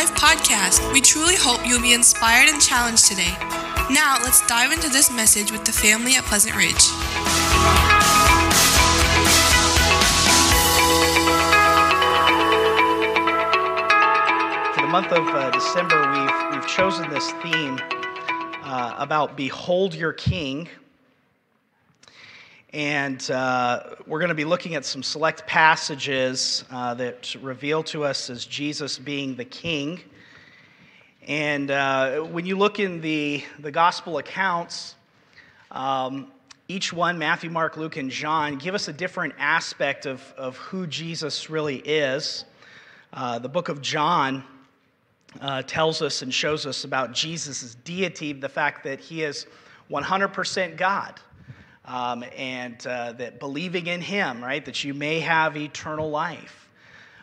Life 0.00 0.14
podcast. 0.14 0.92
We 0.94 1.02
truly 1.02 1.34
hope 1.36 1.60
you'll 1.68 1.82
be 1.82 1.92
inspired 1.92 2.48
and 2.48 2.58
challenged 2.58 3.04
today. 3.04 3.34
Now, 3.90 4.16
let's 4.22 4.40
dive 4.46 4.72
into 4.72 4.88
this 4.88 5.10
message 5.12 5.52
with 5.52 5.66
the 5.66 5.72
family 5.72 6.14
at 6.14 6.24
Pleasant 6.24 6.56
Ridge. 6.56 6.72
For 14.74 14.80
the 14.80 14.88
month 14.88 15.12
of 15.12 15.28
uh, 15.34 15.50
December, 15.50 16.00
we've, 16.12 16.54
we've 16.54 16.66
chosen 16.66 17.10
this 17.10 17.32
theme 17.42 17.78
uh, 18.64 18.94
about 18.96 19.36
Behold 19.36 19.94
Your 19.94 20.14
King. 20.14 20.66
And 22.72 23.28
uh, 23.32 23.82
we're 24.06 24.20
going 24.20 24.28
to 24.28 24.34
be 24.36 24.44
looking 24.44 24.76
at 24.76 24.84
some 24.84 25.02
select 25.02 25.44
passages 25.44 26.64
uh, 26.70 26.94
that 26.94 27.34
reveal 27.42 27.82
to 27.84 28.04
us 28.04 28.30
as 28.30 28.44
Jesus 28.44 28.96
being 28.96 29.34
the 29.34 29.44
king. 29.44 30.00
And 31.26 31.72
uh, 31.72 32.20
when 32.20 32.46
you 32.46 32.56
look 32.56 32.78
in 32.78 33.00
the, 33.00 33.42
the 33.58 33.72
gospel 33.72 34.18
accounts, 34.18 34.94
um, 35.72 36.30
each 36.68 36.92
one, 36.92 37.18
Matthew, 37.18 37.50
Mark, 37.50 37.76
Luke, 37.76 37.96
and 37.96 38.08
John, 38.08 38.56
give 38.56 38.76
us 38.76 38.86
a 38.86 38.92
different 38.92 39.34
aspect 39.36 40.06
of, 40.06 40.22
of 40.36 40.56
who 40.58 40.86
Jesus 40.86 41.50
really 41.50 41.78
is. 41.78 42.44
Uh, 43.12 43.40
the 43.40 43.48
book 43.48 43.68
of 43.68 43.82
John 43.82 44.44
uh, 45.40 45.62
tells 45.62 46.02
us 46.02 46.22
and 46.22 46.32
shows 46.32 46.66
us 46.66 46.84
about 46.84 47.14
Jesus' 47.14 47.74
deity, 47.82 48.32
the 48.32 48.48
fact 48.48 48.84
that 48.84 49.00
he 49.00 49.24
is 49.24 49.48
100% 49.90 50.76
God 50.76 51.18
um, 51.90 52.24
and 52.36 52.86
uh, 52.86 53.12
that 53.14 53.40
believing 53.40 53.88
in 53.88 54.00
him, 54.00 54.42
right, 54.44 54.64
that 54.64 54.84
you 54.84 54.94
may 54.94 55.18
have 55.18 55.56
eternal 55.56 56.08
life. 56.08 56.68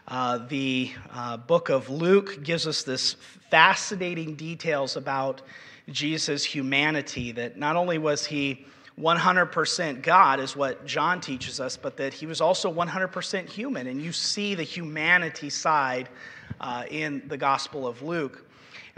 Uh, 0.10 0.40
the 0.50 0.92
uh, 1.14 1.38
book 1.38 1.70
of 1.70 1.90
Luke 1.90 2.44
gives 2.44 2.68
us 2.68 2.84
this 2.84 3.16
fascinating 3.50 4.36
details 4.36 4.98
about 4.98 5.42
Jesus' 5.90 6.44
humanity, 6.44 7.32
that 7.32 7.58
not 7.58 7.78
only 7.78 7.98
was 7.98 8.26
he 8.26 8.66
100% 9.00 10.02
God, 10.02 10.42
is 10.42 10.54
what 10.54 10.86
John 10.86 11.22
teaches 11.22 11.62
us, 11.62 11.78
but 11.78 11.96
that 11.96 12.14
he 12.14 12.26
was 12.26 12.42
also 12.42 12.74
100% 12.74 13.48
human. 13.48 13.88
And 13.88 14.02
you 14.02 14.12
see 14.12 14.54
the 14.54 14.64
humanity 14.64 15.50
side 15.50 16.10
uh, 16.60 16.84
in 16.92 17.26
the 17.30 17.38
Gospel 17.38 17.88
of 17.88 18.02
Luke. 18.02 18.46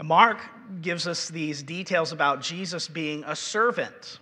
And 0.00 0.08
Mark 0.08 0.40
gives 0.82 1.06
us 1.06 1.28
these 1.28 1.62
details 1.62 2.10
about 2.10 2.40
Jesus 2.40 2.88
being 2.88 3.22
a 3.24 3.36
servant. 3.36 4.18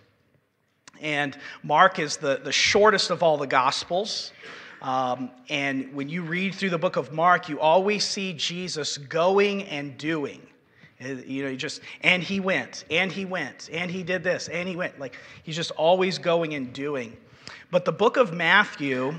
And 1.01 1.37
Mark 1.63 1.99
is 1.99 2.17
the, 2.17 2.41
the 2.43 2.51
shortest 2.51 3.09
of 3.09 3.23
all 3.23 3.37
the 3.37 3.47
Gospels. 3.47 4.31
Um, 4.81 5.31
and 5.49 5.93
when 5.93 6.09
you 6.09 6.21
read 6.21 6.55
through 6.55 6.69
the 6.69 6.77
book 6.77 6.95
of 6.95 7.11
Mark, 7.11 7.49
you 7.49 7.59
always 7.59 8.05
see 8.05 8.33
Jesus 8.33 8.97
going 8.97 9.63
and 9.63 9.97
doing. 9.97 10.41
Uh, 11.03 11.07
you 11.25 11.43
know, 11.43 11.55
just, 11.55 11.81
and 12.01 12.21
he 12.21 12.39
went, 12.39 12.85
and 12.89 13.11
he 13.11 13.25
went, 13.25 13.69
and 13.71 13.89
he 13.89 14.03
did 14.03 14.23
this, 14.23 14.49
and 14.49 14.67
he 14.67 14.75
went. 14.75 14.99
Like, 14.99 15.17
he's 15.43 15.55
just 15.55 15.71
always 15.71 16.17
going 16.17 16.53
and 16.55 16.73
doing. 16.73 17.15
But 17.71 17.85
the 17.85 17.91
book 17.91 18.17
of 18.17 18.33
Matthew 18.33 19.15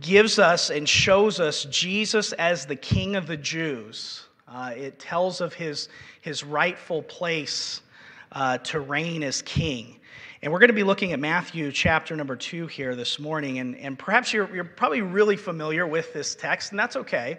gives 0.00 0.38
us 0.38 0.70
and 0.70 0.88
shows 0.88 1.40
us 1.40 1.64
Jesus 1.64 2.32
as 2.34 2.66
the 2.66 2.76
King 2.76 3.16
of 3.16 3.26
the 3.26 3.36
Jews. 3.36 4.24
Uh, 4.46 4.72
it 4.76 4.98
tells 4.98 5.40
of 5.40 5.52
his, 5.52 5.88
his 6.20 6.44
rightful 6.44 7.02
place 7.02 7.82
uh, 8.32 8.58
to 8.58 8.80
reign 8.80 9.22
as 9.22 9.42
king. 9.42 9.98
And 10.40 10.52
we're 10.52 10.60
going 10.60 10.68
to 10.68 10.74
be 10.74 10.84
looking 10.84 11.12
at 11.12 11.18
Matthew 11.18 11.72
chapter 11.72 12.14
number 12.14 12.36
two 12.36 12.66
here 12.68 12.94
this 12.94 13.18
morning. 13.18 13.58
And, 13.58 13.76
and 13.76 13.98
perhaps 13.98 14.32
you're, 14.32 14.54
you're 14.54 14.64
probably 14.64 15.02
really 15.02 15.36
familiar 15.36 15.86
with 15.86 16.12
this 16.12 16.34
text, 16.34 16.70
and 16.70 16.78
that's 16.78 16.94
okay. 16.94 17.38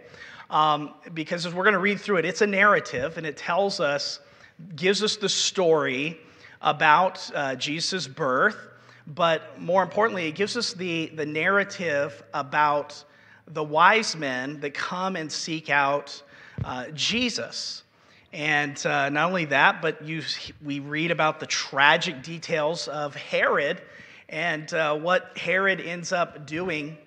Um, 0.50 0.96
because 1.14 1.46
as 1.46 1.54
we're 1.54 1.64
going 1.64 1.74
to 1.74 1.80
read 1.80 2.02
through 2.02 2.18
it, 2.18 2.26
it's 2.26 2.42
a 2.42 2.48
narrative 2.48 3.18
and 3.18 3.26
it 3.26 3.38
tells 3.38 3.80
us, 3.80 4.20
gives 4.76 5.04
us 5.04 5.16
the 5.16 5.30
story 5.30 6.20
about 6.62 7.30
uh, 7.34 7.56
Jesus' 7.56 8.08
birth, 8.08 8.58
but 9.08 9.60
more 9.60 9.82
importantly, 9.82 10.28
it 10.28 10.34
gives 10.34 10.58
us 10.58 10.74
the, 10.74 11.08
the 11.16 11.26
narrative 11.26 12.22
about 12.34 13.02
the 13.48 13.64
wise 13.64 14.16
men 14.16 14.60
that 14.60 14.74
come 14.74 15.16
and 15.16 15.32
seek 15.32 15.70
out 15.70 16.22
uh, 16.64 16.88
Jesus. 16.94 17.84
And 18.32 18.84
uh, 18.86 19.10
not 19.10 19.28
only 19.28 19.46
that, 19.46 19.82
but 19.82 20.04
you, 20.04 20.22
we 20.64 20.80
read 20.80 21.12
about 21.12 21.40
the 21.40 21.48
tragic 21.48 22.22
details 22.22 22.88
of 22.88 23.16
Herod 23.16 23.82
and 24.28 24.72
uh, 24.74 24.96
what 24.96 25.38
Herod 25.38 25.82
ends 25.82 26.12
up 26.12 26.46
doing 26.46 26.98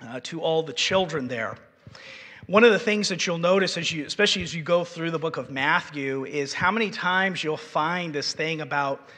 uh, 0.00 0.20
to 0.24 0.40
all 0.40 0.62
the 0.62 0.72
children 0.72 1.26
there. 1.26 1.56
One 2.46 2.62
of 2.62 2.72
the 2.72 2.78
things 2.78 3.08
that 3.08 3.26
you'll 3.26 3.38
notice, 3.38 3.78
as 3.78 3.90
you, 3.90 4.04
especially 4.04 4.42
as 4.42 4.54
you 4.54 4.62
go 4.62 4.84
through 4.84 5.10
the 5.10 5.18
book 5.18 5.38
of 5.38 5.50
Matthew, 5.50 6.26
is 6.26 6.52
how 6.52 6.70
many 6.70 6.90
times 6.90 7.42
you'll 7.42 7.56
find 7.56 8.14
this 8.14 8.34
thing 8.34 8.60
about 8.60 9.08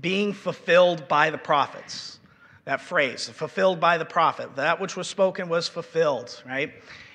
being 0.00 0.32
fulfilled 0.32 1.06
by 1.06 1.30
the 1.30 1.38
prophets. 1.38 2.18
That 2.64 2.80
phrase, 2.80 3.28
fulfilled 3.28 3.80
by 3.80 3.98
the 3.98 4.04
prophet. 4.04 4.56
That 4.56 4.80
which 4.80 4.96
was 4.96 5.08
spoken 5.08 5.48
was 5.48 5.68
fulfilled, 5.68 6.42
right? 6.46 6.72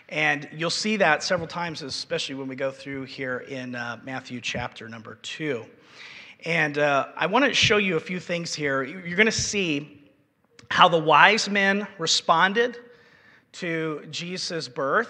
And 0.09 0.47
you'll 0.53 0.69
see 0.69 0.97
that 0.97 1.23
several 1.23 1.47
times, 1.47 1.81
especially 1.81 2.35
when 2.35 2.47
we 2.47 2.55
go 2.55 2.69
through 2.69 3.05
here 3.05 3.39
in 3.39 3.73
uh, 3.73 3.99
Matthew 4.03 4.39
chapter 4.39 4.87
number 4.87 5.15
two. 5.23 5.65
And 6.45 6.77
uh, 6.77 7.07
I 7.15 7.25
want 7.25 7.45
to 7.45 7.53
show 7.53 7.77
you 7.77 7.95
a 7.95 7.99
few 7.99 8.19
things 8.19 8.53
here. 8.53 8.83
You're 8.83 9.15
going 9.15 9.25
to 9.25 9.31
see 9.31 10.03
how 10.69 10.87
the 10.87 10.99
wise 10.99 11.49
men 11.49 11.87
responded 11.97 12.77
to 13.53 14.05
Jesus' 14.11 14.67
birth, 14.67 15.09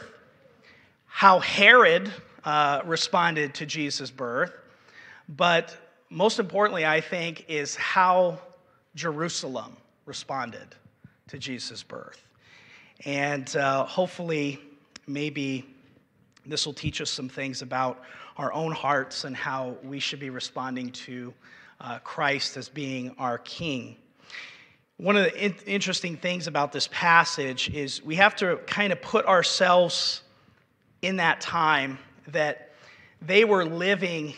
how 1.08 1.40
Herod 1.40 2.12
uh, 2.46 2.82
responded 2.86 3.54
to 3.56 3.66
Jesus' 3.66 4.12
birth, 4.12 4.54
but 5.28 5.76
most 6.10 6.40
importantly, 6.40 6.86
I 6.86 7.02
think, 7.02 7.46
is 7.50 7.76
how 7.76 8.40
Jerusalem 8.94 9.76
responded 10.06 10.76
to 11.28 11.38
Jesus' 11.38 11.84
birth. 11.84 12.22
And 13.04 13.54
uh, 13.58 13.86
hopefully, 13.86 14.60
maybe 15.08 15.66
this 16.46 16.66
will 16.66 16.74
teach 16.74 17.02
us 17.02 17.10
some 17.10 17.30
things 17.30 17.62
about 17.62 18.02
our 18.38 18.52
own 18.54 18.72
hearts 18.72 19.24
and 19.24 19.36
how 19.36 19.76
we 19.84 20.00
should 20.00 20.20
be 20.20 20.30
responding 20.30 20.92
to 20.92 21.34
uh, 21.80 22.00
Christ 22.00 22.58
as 22.58 22.70
being 22.70 23.16
our 23.18 23.38
King. 23.40 23.96
One 24.98 25.18
of 25.18 25.24
the 25.24 25.46
in- 25.46 25.56
interesting 25.66 26.16
things 26.18 26.48
about 26.48 26.72
this 26.72 26.88
passage 26.92 27.70
is 27.70 28.04
we 28.04 28.16
have 28.16 28.36
to 28.38 28.58
kind 28.68 28.94
of 28.94 29.02
put 29.02 29.26
ourselves 29.26 30.22
in 31.02 31.18
that 31.18 31.42
time 31.42 32.00
that 32.28 32.72
they 33.22 33.44
were 33.44 33.66
living 33.66 34.34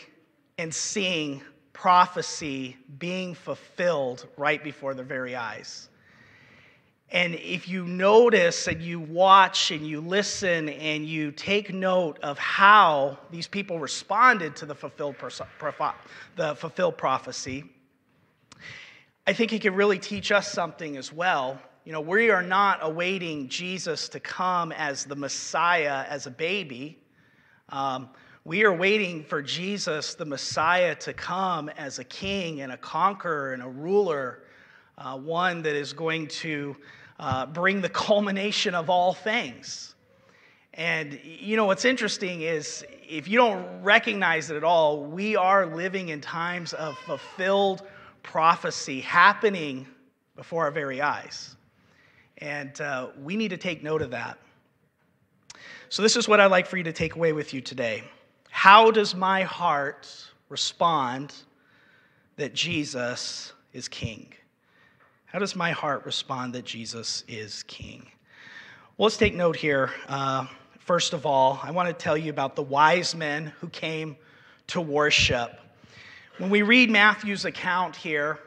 and 0.58 0.74
seeing 0.74 1.42
prophecy 1.72 2.76
being 2.98 3.34
fulfilled 3.34 4.26
right 4.36 4.62
before 4.62 4.94
their 4.94 5.04
very 5.04 5.36
eyes. 5.36 5.88
And 7.10 7.34
if 7.36 7.68
you 7.68 7.86
notice 7.86 8.68
and 8.68 8.82
you 8.82 9.00
watch 9.00 9.70
and 9.70 9.86
you 9.86 10.00
listen 10.00 10.68
and 10.68 11.06
you 11.06 11.32
take 11.32 11.72
note 11.72 12.18
of 12.22 12.38
how 12.38 13.18
these 13.30 13.48
people 13.48 13.78
responded 13.78 14.54
to 14.56 14.66
the 14.66 14.74
fulfilled, 14.74 15.16
the 16.36 16.54
fulfilled 16.54 16.98
prophecy, 16.98 17.64
I 19.26 19.32
think 19.32 19.52
it 19.54 19.62
can 19.62 19.74
really 19.74 19.98
teach 19.98 20.32
us 20.32 20.52
something 20.52 20.98
as 20.98 21.12
well. 21.12 21.58
You 21.84 21.92
know, 21.92 22.02
we 22.02 22.30
are 22.30 22.42
not 22.42 22.80
awaiting 22.82 23.48
Jesus 23.48 24.10
to 24.10 24.20
come 24.20 24.72
as 24.72 25.04
the 25.04 25.16
Messiah 25.16 26.04
as 26.08 26.26
a 26.26 26.30
baby. 26.30 26.98
Um, 27.70 28.10
we 28.44 28.64
are 28.64 28.74
waiting 28.74 29.24
for 29.24 29.40
Jesus, 29.40 30.14
the 30.14 30.24
Messiah, 30.26 30.94
to 30.96 31.14
come 31.14 31.70
as 31.70 31.98
a 31.98 32.04
king 32.04 32.60
and 32.60 32.72
a 32.72 32.76
conqueror 32.76 33.54
and 33.54 33.62
a 33.62 33.68
ruler, 33.68 34.42
uh, 34.98 35.16
one 35.16 35.62
that 35.62 35.74
is 35.74 35.92
going 35.92 36.26
to 36.26 36.76
uh, 37.18 37.46
bring 37.46 37.80
the 37.80 37.88
culmination 38.06 38.74
of 38.74 38.90
all 38.90 39.14
things. 39.14 39.94
And 40.74 41.18
you 41.24 41.56
know 41.56 41.64
what's 41.64 41.84
interesting 41.84 42.42
is 42.42 42.84
if 43.08 43.26
you 43.26 43.38
don't 43.38 43.82
recognize 43.82 44.50
it 44.50 44.56
at 44.56 44.64
all, 44.64 45.02
we 45.04 45.34
are 45.34 45.66
living 45.66 46.10
in 46.10 46.20
times 46.20 46.72
of 46.72 46.96
fulfilled 46.98 47.82
prophecy 48.22 49.00
happening 49.00 49.86
before 50.36 50.64
our 50.64 50.70
very 50.70 51.00
eyes. 51.00 51.56
And 52.38 52.80
uh, 52.80 53.08
we 53.20 53.36
need 53.36 53.48
to 53.48 53.56
take 53.56 53.82
note 53.82 54.02
of 54.02 54.10
that. 54.10 54.38
So, 55.88 56.02
this 56.02 56.16
is 56.16 56.28
what 56.28 56.38
I'd 56.38 56.50
like 56.50 56.66
for 56.66 56.76
you 56.76 56.84
to 56.84 56.92
take 56.92 57.16
away 57.16 57.32
with 57.32 57.54
you 57.54 57.60
today. 57.60 58.04
How 58.50 58.90
does 58.90 59.14
my 59.14 59.42
heart 59.42 60.08
respond 60.48 61.34
that 62.36 62.54
Jesus 62.54 63.52
is 63.72 63.88
King? 63.88 64.32
How 65.30 65.38
does 65.38 65.54
my 65.54 65.72
heart 65.72 66.06
respond 66.06 66.54
that 66.54 66.64
Jesus 66.64 67.22
is 67.28 67.62
King? 67.64 68.06
Well, 68.96 69.04
let's 69.08 69.18
take 69.18 69.34
note 69.34 69.56
here. 69.56 69.90
Uh, 70.08 70.46
first 70.78 71.12
of 71.12 71.26
all, 71.26 71.60
I 71.62 71.70
want 71.70 71.86
to 71.86 71.92
tell 71.92 72.16
you 72.16 72.30
about 72.30 72.56
the 72.56 72.62
wise 72.62 73.14
men 73.14 73.52
who 73.60 73.68
came 73.68 74.16
to 74.68 74.80
worship. 74.80 75.60
When 76.38 76.48
we 76.48 76.62
read 76.62 76.88
Matthew's 76.88 77.44
account 77.44 77.94
here, 77.94 78.38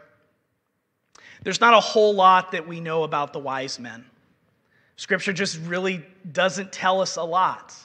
there's 1.44 1.62
not 1.62 1.76
a 1.76 1.80
whole 1.80 2.16
lot 2.16 2.52
that 2.54 2.68
we 2.68 2.80
know 2.80 3.04
about 3.04 3.32
the 3.32 3.40
wise 3.40 3.78
men. 3.78 4.04
Scripture 4.96 5.34
just 5.34 5.60
really 5.68 6.04
doesn't 6.32 6.72
tell 6.72 7.00
us 7.00 7.16
a 7.16 7.24
lot. 7.24 7.76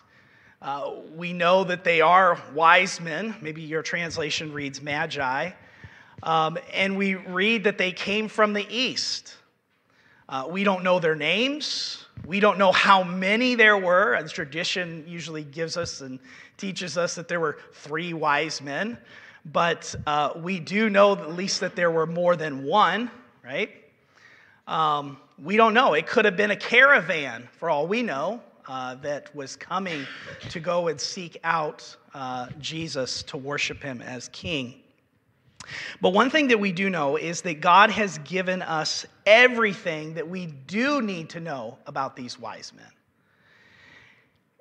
Uh, 0.62 0.92
we 1.14 1.34
know 1.34 1.64
that 1.64 1.84
they 1.84 2.00
are 2.00 2.40
wise 2.54 2.98
men. 2.98 3.36
Maybe 3.42 3.60
your 3.60 3.82
translation 3.82 4.54
reads 4.54 4.80
magi. 4.80 5.50
Um, 6.22 6.58
and 6.72 6.96
we 6.96 7.14
read 7.14 7.64
that 7.64 7.78
they 7.78 7.92
came 7.92 8.28
from 8.28 8.52
the 8.52 8.66
east. 8.68 9.36
Uh, 10.28 10.46
we 10.50 10.64
don't 10.64 10.82
know 10.82 10.98
their 10.98 11.14
names. 11.14 12.04
We 12.24 12.40
don't 12.40 12.58
know 12.58 12.72
how 12.72 13.04
many 13.04 13.54
there 13.54 13.76
were. 13.76 14.14
As 14.14 14.32
tradition 14.32 15.04
usually 15.06 15.44
gives 15.44 15.76
us 15.76 16.00
and 16.00 16.18
teaches 16.56 16.98
us 16.98 17.14
that 17.14 17.28
there 17.28 17.38
were 17.38 17.58
three 17.72 18.12
wise 18.12 18.60
men. 18.60 18.98
But 19.44 19.94
uh, 20.06 20.32
we 20.36 20.58
do 20.58 20.90
know 20.90 21.12
at 21.12 21.34
least 21.34 21.60
that 21.60 21.76
there 21.76 21.90
were 21.90 22.06
more 22.06 22.34
than 22.34 22.64
one, 22.64 23.10
right? 23.44 23.70
Um, 24.66 25.18
we 25.40 25.56
don't 25.56 25.74
know. 25.74 25.94
It 25.94 26.08
could 26.08 26.24
have 26.24 26.36
been 26.36 26.50
a 26.50 26.56
caravan, 26.56 27.48
for 27.52 27.70
all 27.70 27.86
we 27.86 28.02
know, 28.02 28.40
uh, 28.66 28.96
that 28.96 29.32
was 29.36 29.54
coming 29.54 30.04
to 30.48 30.58
go 30.58 30.88
and 30.88 31.00
seek 31.00 31.38
out 31.44 31.96
uh, 32.14 32.48
Jesus 32.58 33.22
to 33.24 33.36
worship 33.36 33.80
him 33.80 34.02
as 34.02 34.28
king. 34.30 34.82
But 36.00 36.10
one 36.10 36.30
thing 36.30 36.48
that 36.48 36.60
we 36.60 36.72
do 36.72 36.90
know 36.90 37.16
is 37.16 37.42
that 37.42 37.60
God 37.60 37.90
has 37.90 38.18
given 38.18 38.62
us 38.62 39.06
everything 39.24 40.14
that 40.14 40.28
we 40.28 40.46
do 40.46 41.02
need 41.02 41.30
to 41.30 41.40
know 41.40 41.78
about 41.86 42.16
these 42.16 42.38
wise 42.38 42.72
men. 42.74 42.86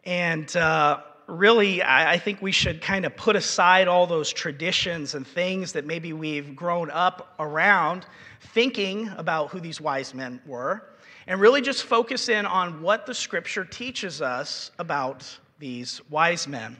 And 0.03 0.55
uh, 0.55 1.01
really, 1.27 1.81
I, 1.81 2.13
I 2.13 2.17
think 2.17 2.41
we 2.41 2.51
should 2.51 2.81
kind 2.81 3.05
of 3.05 3.15
put 3.15 3.35
aside 3.35 3.87
all 3.87 4.07
those 4.07 4.31
traditions 4.31 5.15
and 5.15 5.25
things 5.25 5.73
that 5.73 5.85
maybe 5.85 6.13
we've 6.13 6.55
grown 6.55 6.91
up 6.91 7.33
around 7.39 8.05
thinking 8.53 9.09
about 9.17 9.49
who 9.49 9.59
these 9.59 9.81
wise 9.81 10.13
men 10.13 10.39
were 10.45 10.83
and 11.27 11.39
really 11.39 11.61
just 11.61 11.83
focus 11.83 12.29
in 12.29 12.45
on 12.45 12.81
what 12.81 13.05
the 13.05 13.13
scripture 13.13 13.65
teaches 13.65 14.21
us 14.21 14.71
about 14.77 15.39
these 15.59 16.01
wise 16.09 16.47
men. 16.47 16.77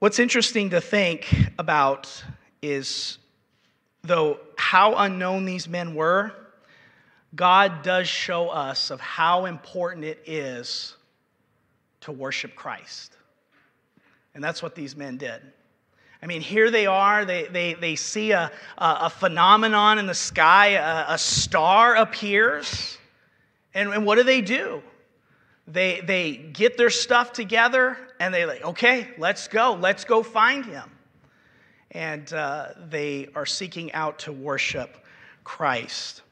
What's 0.00 0.20
interesting 0.20 0.70
to 0.70 0.80
think 0.80 1.26
about 1.58 2.22
is, 2.62 3.18
though, 4.04 4.38
how 4.56 4.94
unknown 4.94 5.44
these 5.44 5.68
men 5.68 5.92
were, 5.96 6.30
God 7.34 7.82
does 7.82 8.06
show 8.06 8.48
us 8.48 8.92
of 8.92 9.00
how 9.00 9.46
important 9.46 10.04
it 10.04 10.22
is 10.24 10.94
to 12.02 12.12
worship 12.12 12.54
Christ. 12.54 13.16
And 14.36 14.44
that's 14.44 14.62
what 14.62 14.76
these 14.76 14.94
men 14.94 15.16
did. 15.16 15.42
I 16.22 16.26
mean, 16.26 16.42
here 16.42 16.70
they 16.70 16.86
are. 16.86 17.24
They, 17.24 17.46
they, 17.46 17.74
they 17.74 17.96
see 17.96 18.30
a, 18.30 18.52
a, 18.76 19.10
phenomenon 19.10 19.98
in 19.98 20.06
the 20.06 20.14
sky, 20.14 20.74
a, 20.74 21.14
a 21.14 21.18
star 21.18 21.96
appears. 21.96 22.98
And, 23.74 23.92
and 23.92 24.06
what 24.06 24.14
do 24.14 24.22
they 24.22 24.42
do? 24.42 24.80
They, 25.70 26.00
they 26.00 26.36
get 26.36 26.78
their 26.78 26.88
stuff 26.88 27.32
together 27.32 27.98
and 28.18 28.32
they 28.32 28.46
like, 28.46 28.64
okay, 28.64 29.08
let's 29.18 29.48
go. 29.48 29.74
Let's 29.78 30.04
go 30.04 30.22
find 30.22 30.64
him. 30.64 30.90
And 31.90 32.32
uh, 32.32 32.68
they 32.88 33.28
are 33.34 33.46
seeking 33.46 33.92
out 33.92 34.20
to 34.20 34.32
worship 34.32 34.96
Christ. 35.44 36.22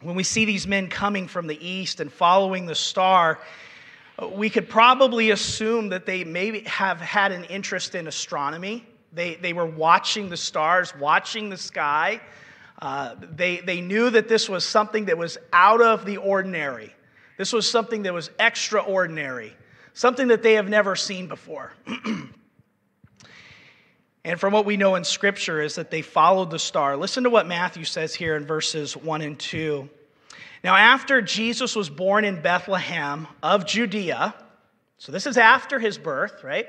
When 0.00 0.14
we 0.14 0.22
see 0.22 0.44
these 0.44 0.66
men 0.66 0.88
coming 0.88 1.26
from 1.26 1.48
the 1.48 1.66
east 1.66 2.00
and 2.00 2.12
following 2.12 2.66
the 2.66 2.74
star, 2.74 3.40
we 4.30 4.48
could 4.48 4.68
probably 4.68 5.30
assume 5.30 5.88
that 5.88 6.06
they 6.06 6.22
maybe 6.22 6.60
have 6.60 7.00
had 7.00 7.32
an 7.32 7.44
interest 7.44 7.94
in 7.96 8.06
astronomy. 8.06 8.86
They, 9.12 9.34
they 9.36 9.52
were 9.52 9.66
watching 9.66 10.28
the 10.28 10.36
stars, 10.36 10.94
watching 10.96 11.50
the 11.50 11.56
sky. 11.56 12.20
Uh, 12.80 13.16
they, 13.18 13.58
they 13.58 13.80
knew 13.80 14.10
that 14.10 14.28
this 14.28 14.48
was 14.48 14.64
something 14.64 15.06
that 15.06 15.18
was 15.18 15.38
out 15.52 15.80
of 15.80 16.04
the 16.04 16.16
ordinary. 16.18 16.94
This 17.36 17.52
was 17.52 17.68
something 17.68 18.02
that 18.02 18.12
was 18.12 18.30
extraordinary, 18.38 19.54
something 19.94 20.28
that 20.28 20.42
they 20.42 20.54
have 20.54 20.68
never 20.68 20.96
seen 20.96 21.28
before. 21.28 21.72
and 24.24 24.38
from 24.38 24.52
what 24.52 24.64
we 24.64 24.76
know 24.76 24.94
in 24.96 25.04
Scripture 25.04 25.60
is 25.60 25.74
that 25.76 25.90
they 25.90 26.02
followed 26.02 26.50
the 26.50 26.58
star. 26.58 26.96
Listen 26.96 27.24
to 27.24 27.30
what 27.30 27.46
Matthew 27.46 27.84
says 27.84 28.14
here 28.14 28.36
in 28.36 28.46
verses 28.46 28.96
1 28.96 29.22
and 29.22 29.38
2. 29.38 29.88
Now, 30.64 30.76
after 30.76 31.20
Jesus 31.20 31.74
was 31.74 31.90
born 31.90 32.24
in 32.24 32.40
Bethlehem 32.40 33.26
of 33.42 33.66
Judea, 33.66 34.34
so 34.98 35.10
this 35.10 35.26
is 35.26 35.36
after 35.36 35.80
his 35.80 35.98
birth, 35.98 36.44
right? 36.44 36.68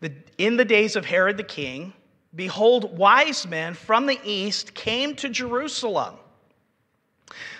The, 0.00 0.12
in 0.38 0.56
the 0.56 0.64
days 0.64 0.96
of 0.96 1.04
Herod 1.04 1.36
the 1.36 1.44
king, 1.44 1.92
behold, 2.34 2.98
wise 2.98 3.46
men 3.46 3.74
from 3.74 4.06
the 4.06 4.18
east 4.24 4.74
came 4.74 5.14
to 5.16 5.28
Jerusalem 5.28 6.16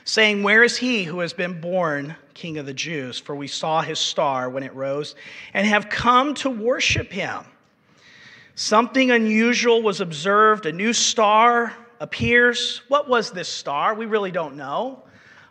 saying, 0.05 0.43
Where 0.43 0.62
is 0.62 0.76
he 0.76 1.05
who 1.05 1.20
has 1.20 1.32
been 1.32 1.61
born 1.61 2.17
King 2.34 2.58
of 2.58 2.67
the 2.67 2.75
Jews? 2.75 3.19
For 3.19 3.34
we 3.34 3.49
saw 3.49 3.82
his 3.82 3.99
star 3.99 4.50
when 4.50 4.62
it 4.62 4.75
rose 4.75 5.14
and 5.55 5.67
have 5.67 5.88
come 5.88 6.34
to 6.34 6.50
worship 6.50 7.12
him. 7.12 7.44
Something 8.55 9.11
unusual 9.11 9.82
was 9.82 10.00
observed. 10.00 10.67
A 10.67 10.73
new 10.73 10.93
star 10.93 11.75
appears. 12.00 12.82
What 12.88 13.08
was 13.08 13.31
this 13.31 13.49
star? 13.49 13.94
We 13.94 14.06
really 14.06 14.31
don't 14.31 14.56
know. 14.56 15.02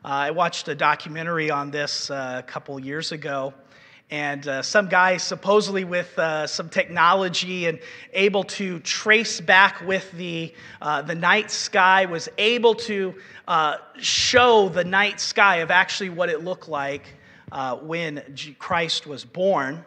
Uh, 0.03 0.07
I 0.07 0.31
watched 0.31 0.67
a 0.67 0.75
documentary 0.75 1.49
on 1.49 1.71
this 1.71 2.09
uh, 2.09 2.35
a 2.39 2.43
couple 2.43 2.79
years 2.79 3.11
ago 3.11 3.53
and 4.11 4.47
uh, 4.47 4.61
some 4.61 4.87
guy 4.87 5.17
supposedly 5.17 5.83
with 5.83 6.17
uh, 6.19 6.45
some 6.45 6.69
technology 6.69 7.65
and 7.65 7.79
able 8.13 8.43
to 8.43 8.79
trace 8.81 9.41
back 9.41 9.81
with 9.81 10.11
the, 10.11 10.53
uh, 10.81 11.01
the 11.01 11.15
night 11.15 11.49
sky 11.49 12.05
was 12.05 12.29
able 12.37 12.75
to 12.75 13.15
uh, 13.47 13.77
show 13.97 14.69
the 14.69 14.83
night 14.83 15.19
sky 15.19 15.57
of 15.57 15.71
actually 15.71 16.09
what 16.09 16.29
it 16.29 16.43
looked 16.43 16.69
like 16.69 17.03
uh, 17.51 17.75
when 17.77 18.21
christ 18.59 19.07
was 19.07 19.25
born. 19.25 19.83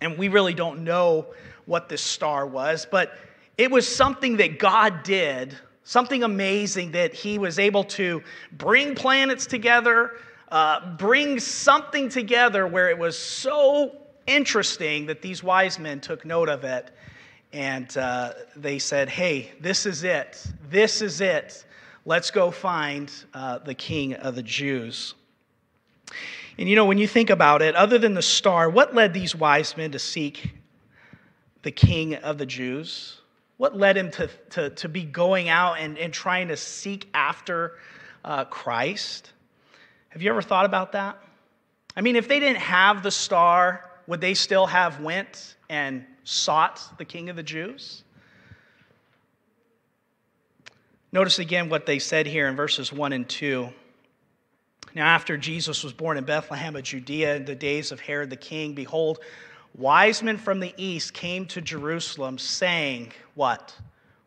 And 0.00 0.18
we 0.18 0.28
really 0.28 0.54
don't 0.54 0.84
know 0.84 1.26
what 1.64 1.88
this 1.88 2.02
star 2.02 2.46
was 2.46 2.86
but 2.88 3.18
it 3.58 3.70
was 3.70 3.88
something 3.88 4.36
that 4.36 4.60
god 4.60 5.02
did 5.02 5.56
something 5.82 6.22
amazing 6.22 6.92
that 6.92 7.14
he 7.14 7.38
was 7.38 7.58
able 7.58 7.82
to 7.82 8.22
bring 8.52 8.94
planets 8.94 9.46
together 9.46 10.12
uh, 10.50 10.94
bring 10.96 11.40
something 11.40 12.08
together 12.08 12.66
where 12.66 12.88
it 12.90 12.98
was 12.98 13.18
so 13.18 13.96
interesting 14.26 15.06
that 15.06 15.22
these 15.22 15.42
wise 15.42 15.78
men 15.78 16.00
took 16.00 16.24
note 16.24 16.48
of 16.48 16.64
it 16.64 16.90
and 17.52 17.96
uh, 17.96 18.32
they 18.54 18.78
said, 18.78 19.08
Hey, 19.08 19.52
this 19.60 19.86
is 19.86 20.04
it. 20.04 20.44
This 20.68 21.00
is 21.02 21.20
it. 21.20 21.64
Let's 22.04 22.30
go 22.30 22.50
find 22.50 23.10
uh, 23.34 23.58
the 23.58 23.74
king 23.74 24.14
of 24.14 24.34
the 24.34 24.42
Jews. 24.42 25.14
And 26.58 26.68
you 26.68 26.76
know, 26.76 26.84
when 26.84 26.98
you 26.98 27.08
think 27.08 27.30
about 27.30 27.62
it, 27.62 27.74
other 27.74 27.98
than 27.98 28.14
the 28.14 28.22
star, 28.22 28.70
what 28.70 28.94
led 28.94 29.12
these 29.12 29.34
wise 29.34 29.76
men 29.76 29.92
to 29.92 29.98
seek 29.98 30.50
the 31.62 31.70
king 31.70 32.14
of 32.14 32.38
the 32.38 32.46
Jews? 32.46 33.20
What 33.56 33.76
led 33.76 33.96
him 33.96 34.10
to, 34.12 34.28
to, 34.50 34.70
to 34.70 34.88
be 34.88 35.02
going 35.02 35.48
out 35.48 35.78
and, 35.78 35.98
and 35.98 36.12
trying 36.12 36.48
to 36.48 36.56
seek 36.56 37.08
after 37.12 37.78
uh, 38.24 38.44
Christ? 38.44 39.32
Have 40.16 40.22
you 40.22 40.30
ever 40.30 40.40
thought 40.40 40.64
about 40.64 40.92
that? 40.92 41.22
I 41.94 42.00
mean, 42.00 42.16
if 42.16 42.26
they 42.26 42.40
didn't 42.40 42.56
have 42.56 43.02
the 43.02 43.10
star, 43.10 43.90
would 44.06 44.18
they 44.18 44.32
still 44.32 44.64
have 44.64 44.98
went 45.02 45.56
and 45.68 46.06
sought 46.24 46.80
the 46.96 47.04
king 47.04 47.28
of 47.28 47.36
the 47.36 47.42
Jews? 47.42 48.02
Notice 51.12 51.38
again 51.38 51.68
what 51.68 51.84
they 51.84 51.98
said 51.98 52.26
here 52.26 52.48
in 52.48 52.56
verses 52.56 52.90
1 52.90 53.12
and 53.12 53.28
2. 53.28 53.68
Now, 54.94 55.06
after 55.06 55.36
Jesus 55.36 55.84
was 55.84 55.92
born 55.92 56.16
in 56.16 56.24
Bethlehem 56.24 56.76
of 56.76 56.84
Judea 56.84 57.36
in 57.36 57.44
the 57.44 57.54
days 57.54 57.92
of 57.92 58.00
Herod 58.00 58.30
the 58.30 58.36
king, 58.36 58.72
behold, 58.72 59.18
wise 59.76 60.22
men 60.22 60.38
from 60.38 60.60
the 60.60 60.72
east 60.78 61.12
came 61.12 61.44
to 61.48 61.60
Jerusalem, 61.60 62.38
saying, 62.38 63.12
What? 63.34 63.76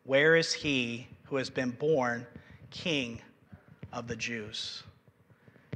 Where 0.04 0.36
is 0.36 0.54
he 0.54 1.08
who 1.24 1.38
has 1.38 1.50
been 1.50 1.72
born 1.72 2.28
king 2.70 3.24
of 3.92 4.08
the 4.08 4.16
Jews? 4.16 4.84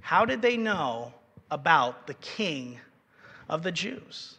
How 0.04 0.26
did 0.26 0.42
they 0.42 0.58
know 0.58 1.14
about 1.50 2.08
the 2.08 2.14
king 2.16 2.78
of 3.48 3.64
the 3.64 3.72
Jews? 3.72 4.36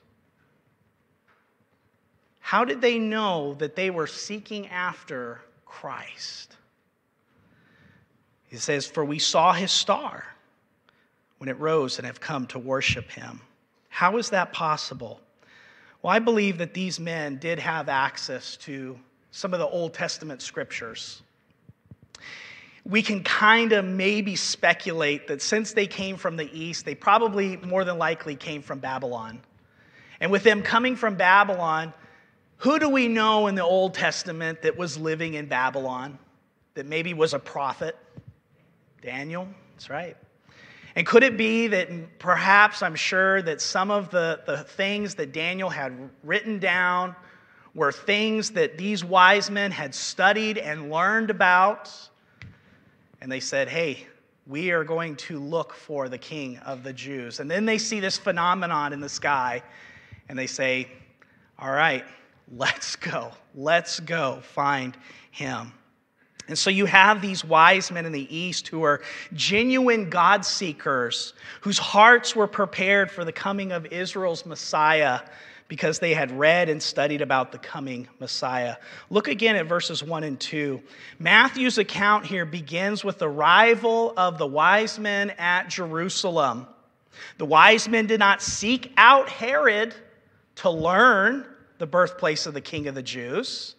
How 2.40 2.66
did 2.66 2.82
they 2.82 2.98
know 2.98 3.54
that 3.54 3.74
they 3.74 3.88
were 3.88 4.06
seeking 4.06 4.68
after 4.68 5.40
Christ? 5.64 6.56
He 8.44 8.58
says, 8.58 8.86
For 8.86 9.06
we 9.06 9.18
saw 9.18 9.54
his 9.54 9.72
star 9.72 10.26
when 11.38 11.48
it 11.48 11.58
rose 11.58 11.96
and 11.96 12.06
have 12.06 12.20
come 12.20 12.46
to 12.48 12.58
worship 12.58 13.10
him. 13.10 13.40
How 13.88 14.18
is 14.18 14.28
that 14.30 14.52
possible? 14.52 15.18
Well, 16.02 16.12
I 16.12 16.18
believe 16.18 16.58
that 16.58 16.74
these 16.74 17.00
men 17.00 17.38
did 17.38 17.58
have 17.58 17.88
access 17.88 18.58
to 18.58 18.98
some 19.30 19.54
of 19.54 19.60
the 19.60 19.66
Old 19.66 19.94
Testament 19.94 20.42
scriptures 20.42 21.22
we 22.84 23.02
can 23.02 23.22
kind 23.22 23.72
of 23.72 23.84
maybe 23.84 24.36
speculate 24.36 25.26
that 25.28 25.40
since 25.40 25.72
they 25.72 25.86
came 25.86 26.16
from 26.16 26.36
the 26.36 26.50
east, 26.52 26.84
they 26.84 26.94
probably 26.94 27.56
more 27.58 27.84
than 27.84 27.96
likely 27.98 28.36
came 28.36 28.60
from 28.60 28.78
Babylon. 28.78 29.40
And 30.20 30.30
with 30.30 30.42
them 30.42 30.62
coming 30.62 30.94
from 30.94 31.16
Babylon, 31.16 31.94
who 32.58 32.78
do 32.78 32.88
we 32.88 33.08
know 33.08 33.46
in 33.46 33.54
the 33.54 33.64
Old 33.64 33.94
Testament 33.94 34.62
that 34.62 34.76
was 34.76 34.98
living 34.98 35.34
in 35.34 35.46
Babylon, 35.46 36.18
that 36.74 36.86
maybe 36.86 37.14
was 37.14 37.32
a 37.32 37.38
prophet? 37.38 37.96
Daniel, 39.00 39.48
that's 39.74 39.88
right. 39.88 40.16
And 40.96 41.06
could 41.06 41.22
it 41.22 41.36
be 41.36 41.66
that 41.68 42.18
perhaps 42.18 42.82
I'm 42.82 42.94
sure 42.94 43.42
that 43.42 43.60
some 43.60 43.90
of 43.90 44.10
the, 44.10 44.40
the 44.46 44.58
things 44.58 45.14
that 45.16 45.32
Daniel 45.32 45.68
had 45.68 46.10
written 46.22 46.58
down 46.58 47.16
were 47.74 47.90
things 47.90 48.50
that 48.52 48.78
these 48.78 49.04
wise 49.04 49.50
men 49.50 49.72
had 49.72 49.94
studied 49.94 50.58
and 50.58 50.90
learned 50.90 51.30
about? 51.30 51.90
And 53.24 53.32
they 53.32 53.40
said, 53.40 53.70
hey, 53.70 54.06
we 54.46 54.70
are 54.70 54.84
going 54.84 55.16
to 55.16 55.38
look 55.38 55.72
for 55.72 56.10
the 56.10 56.18
king 56.18 56.58
of 56.58 56.82
the 56.82 56.92
Jews. 56.92 57.40
And 57.40 57.50
then 57.50 57.64
they 57.64 57.78
see 57.78 57.98
this 57.98 58.18
phenomenon 58.18 58.92
in 58.92 59.00
the 59.00 59.08
sky 59.08 59.62
and 60.28 60.38
they 60.38 60.46
say, 60.46 60.88
all 61.58 61.70
right, 61.70 62.04
let's 62.54 62.96
go. 63.12 63.32
Let's 63.54 63.98
go 63.98 64.40
find 64.42 64.94
him. 65.30 65.72
And 66.48 66.58
so 66.58 66.68
you 66.68 66.84
have 66.84 67.22
these 67.22 67.46
wise 67.46 67.90
men 67.90 68.04
in 68.04 68.12
the 68.12 68.36
East 68.36 68.68
who 68.68 68.82
are 68.82 69.00
genuine 69.32 70.10
God 70.10 70.44
seekers, 70.44 71.32
whose 71.62 71.78
hearts 71.78 72.36
were 72.36 72.46
prepared 72.46 73.10
for 73.10 73.24
the 73.24 73.32
coming 73.32 73.72
of 73.72 73.86
Israel's 73.86 74.44
Messiah 74.44 75.20
because 75.68 75.98
they 75.98 76.14
had 76.14 76.30
read 76.38 76.68
and 76.68 76.82
studied 76.82 77.22
about 77.22 77.52
the 77.52 77.58
coming 77.58 78.08
Messiah. 78.20 78.76
Look 79.10 79.28
again 79.28 79.56
at 79.56 79.66
verses 79.66 80.02
1 80.02 80.24
and 80.24 80.38
2. 80.38 80.82
Matthew's 81.18 81.78
account 81.78 82.26
here 82.26 82.44
begins 82.44 83.02
with 83.04 83.18
the 83.18 83.28
arrival 83.28 84.12
of 84.16 84.38
the 84.38 84.46
wise 84.46 84.98
men 84.98 85.30
at 85.30 85.68
Jerusalem. 85.68 86.66
The 87.38 87.46
wise 87.46 87.88
men 87.88 88.06
did 88.06 88.20
not 88.20 88.42
seek 88.42 88.92
out 88.96 89.28
Herod 89.28 89.94
to 90.56 90.70
learn 90.70 91.46
the 91.78 91.86
birthplace 91.86 92.46
of 92.46 92.54
the 92.54 92.60
king 92.60 92.86
of 92.86 92.94
the 92.94 93.02
Jews. 93.02 93.74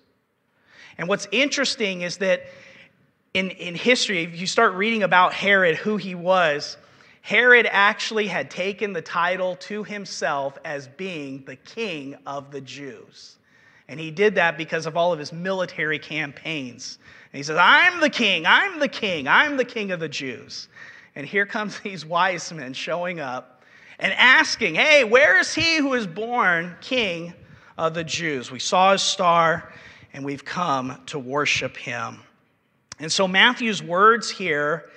And 0.97 1.07
what's 1.07 1.27
interesting 1.31 2.01
is 2.01 2.17
that 2.17 2.43
in, 3.33 3.51
in 3.51 3.75
history, 3.75 4.23
if 4.23 4.39
you 4.39 4.47
start 4.47 4.73
reading 4.73 5.03
about 5.03 5.33
Herod, 5.33 5.75
who 5.75 5.97
he 5.97 6.15
was, 6.15 6.77
Herod 7.25 7.67
actually 7.71 8.27
had 8.27 8.51
taken 8.51 8.93
the 8.93 9.01
title 9.01 9.55
to 9.55 9.83
himself 9.83 10.59
as 10.63 10.87
being 10.87 11.43
the 11.45 11.55
king 11.55 12.15
of 12.27 12.51
the 12.51 12.61
Jews. 12.61 13.37
And 13.87 13.99
he 13.99 14.11
did 14.11 14.35
that 14.35 14.59
because 14.59 14.85
of 14.85 14.95
all 14.95 15.11
of 15.11 15.17
his 15.17 15.33
military 15.33 15.97
campaigns. 15.97 16.99
And 17.33 17.37
he 17.37 17.41
says, 17.41 17.57
I'm 17.59 17.99
the 17.99 18.11
king, 18.11 18.45
I'm 18.45 18.77
the 18.77 18.87
king, 18.87 19.27
I'm 19.27 19.57
the 19.57 19.65
king 19.65 19.89
of 19.89 19.99
the 19.99 20.07
Jews. 20.07 20.67
And 21.15 21.25
here 21.25 21.47
comes 21.47 21.79
these 21.83 22.05
wise 22.05 22.53
men 22.53 22.73
showing 22.73 23.19
up 23.19 23.63
and 23.97 24.13
asking, 24.13 24.75
Hey, 24.75 25.03
where 25.03 25.39
is 25.39 25.51
he 25.51 25.77
who 25.77 25.95
is 25.95 26.05
born 26.05 26.75
king 26.79 27.33
of 27.75 27.95
the 27.95 28.03
Jews? 28.03 28.51
We 28.51 28.59
saw 28.59 28.91
his 28.91 29.01
star 29.01 29.73
and 30.13 30.23
we've 30.23 30.45
come 30.45 31.01
to 31.07 31.17
worship 31.17 31.75
him. 31.75 32.19
And 32.99 33.11
so 33.11 33.27
Matthew's 33.27 33.81
words 33.81 34.29
here, 34.29 34.91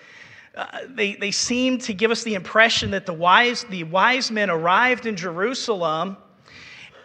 uh, 0.58 0.80
they, 0.88 1.14
they 1.14 1.30
seem 1.30 1.78
to 1.78 1.94
give 1.94 2.10
us 2.10 2.24
the 2.24 2.34
impression 2.34 2.90
that 2.90 3.06
the 3.06 3.12
wise, 3.12 3.64
the 3.70 3.84
wise 3.84 4.30
men 4.30 4.50
arrived 4.50 5.06
in 5.06 5.14
Jerusalem 5.14 6.16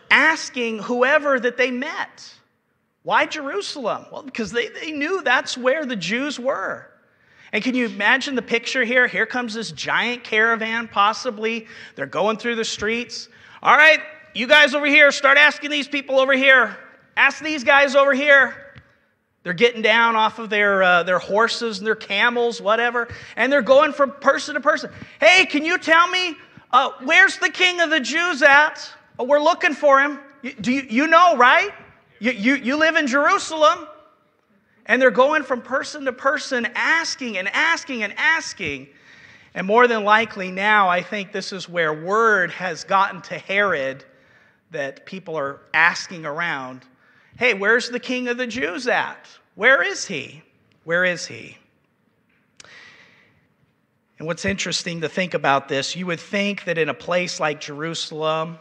asking 0.09 0.79
whoever 0.79 1.39
that 1.39 1.55
they 1.55 1.69
met. 1.69 2.33
Why 3.03 3.27
Jerusalem? 3.27 4.07
Well, 4.11 4.23
because 4.23 4.51
they, 4.51 4.69
they 4.69 4.91
knew 4.91 5.21
that's 5.21 5.55
where 5.55 5.85
the 5.85 5.95
Jews 5.95 6.39
were. 6.39 6.89
And 7.51 7.63
can 7.63 7.75
you 7.75 7.85
imagine 7.85 8.33
the 8.33 8.41
picture 8.41 8.83
here? 8.83 9.05
Here 9.05 9.27
comes 9.27 9.53
this 9.53 9.71
giant 9.71 10.23
caravan, 10.23 10.87
possibly. 10.87 11.67
They're 11.95 12.07
going 12.07 12.37
through 12.37 12.55
the 12.55 12.65
streets. 12.65 13.29
All 13.61 13.77
right, 13.77 13.99
you 14.33 14.47
guys 14.47 14.73
over 14.73 14.87
here, 14.87 15.11
start 15.11 15.37
asking 15.37 15.69
these 15.69 15.87
people 15.87 16.19
over 16.19 16.33
here. 16.33 16.75
Ask 17.15 17.43
these 17.43 17.63
guys 17.63 17.95
over 17.95 18.13
here. 18.13 18.62
They're 19.43 19.53
getting 19.53 19.81
down 19.81 20.15
off 20.15 20.39
of 20.39 20.49
their, 20.49 20.81
uh, 20.81 21.03
their 21.03 21.19
horses 21.19 21.79
and 21.79 21.85
their 21.85 21.95
camels, 21.95 22.61
whatever, 22.61 23.09
and 23.35 23.51
they're 23.51 23.61
going 23.61 23.91
from 23.91 24.11
person 24.11 24.55
to 24.55 24.61
person. 24.61 24.89
Hey, 25.19 25.45
can 25.45 25.65
you 25.65 25.77
tell 25.77 26.07
me 26.07 26.35
uh, 26.71 26.91
where's 27.03 27.37
the 27.37 27.49
king 27.49 27.81
of 27.81 27.89
the 27.89 27.99
Jews 27.99 28.41
at? 28.41 28.89
Oh, 29.19 29.25
we're 29.25 29.41
looking 29.41 29.73
for 29.73 30.01
him. 30.01 30.19
You, 30.41 30.53
do 30.53 30.71
you, 30.71 30.85
you 30.89 31.07
know, 31.07 31.35
right? 31.35 31.71
You, 32.19 32.31
you, 32.31 32.55
you 32.55 32.77
live 32.77 32.95
in 32.95 33.05
Jerusalem. 33.05 33.87
And 34.85 35.01
they're 35.01 35.11
going 35.11 35.43
from 35.43 35.61
person 35.61 36.03
to 36.05 36.11
person, 36.11 36.67
asking 36.75 37.37
and 37.37 37.47
asking 37.49 38.03
and 38.03 38.13
asking. 38.17 38.87
And 39.53 39.65
more 39.65 39.87
than 39.87 40.03
likely 40.03 40.51
now, 40.51 40.89
I 40.89 41.01
think 41.01 41.31
this 41.31 41.53
is 41.53 41.69
where 41.69 41.93
word 41.93 42.51
has 42.51 42.83
gotten 42.83 43.21
to 43.23 43.37
Herod 43.37 44.03
that 44.71 45.05
people 45.05 45.37
are 45.37 45.61
asking 45.73 46.25
around 46.25 46.85
Hey, 47.43 47.53
where's 47.53 47.89
the 47.89 47.99
king 47.99 48.29
of 48.29 48.37
the 48.37 48.47
Jews 48.47 48.87
at? 48.87 49.27
Where 49.55 49.83
is 49.83 50.05
he? 50.05 50.41
Where 50.85 51.03
is 51.03 51.25
he? 51.25 51.57
And 54.17 54.25
what's 54.25 54.45
interesting 54.45 55.01
to 55.01 55.09
think 55.09 55.33
about 55.33 55.67
this, 55.67 55.93
you 55.93 56.05
would 56.05 56.21
think 56.21 56.63
that 56.63 56.77
in 56.77 56.87
a 56.87 56.93
place 56.93 57.41
like 57.41 57.59
Jerusalem, 57.59 58.59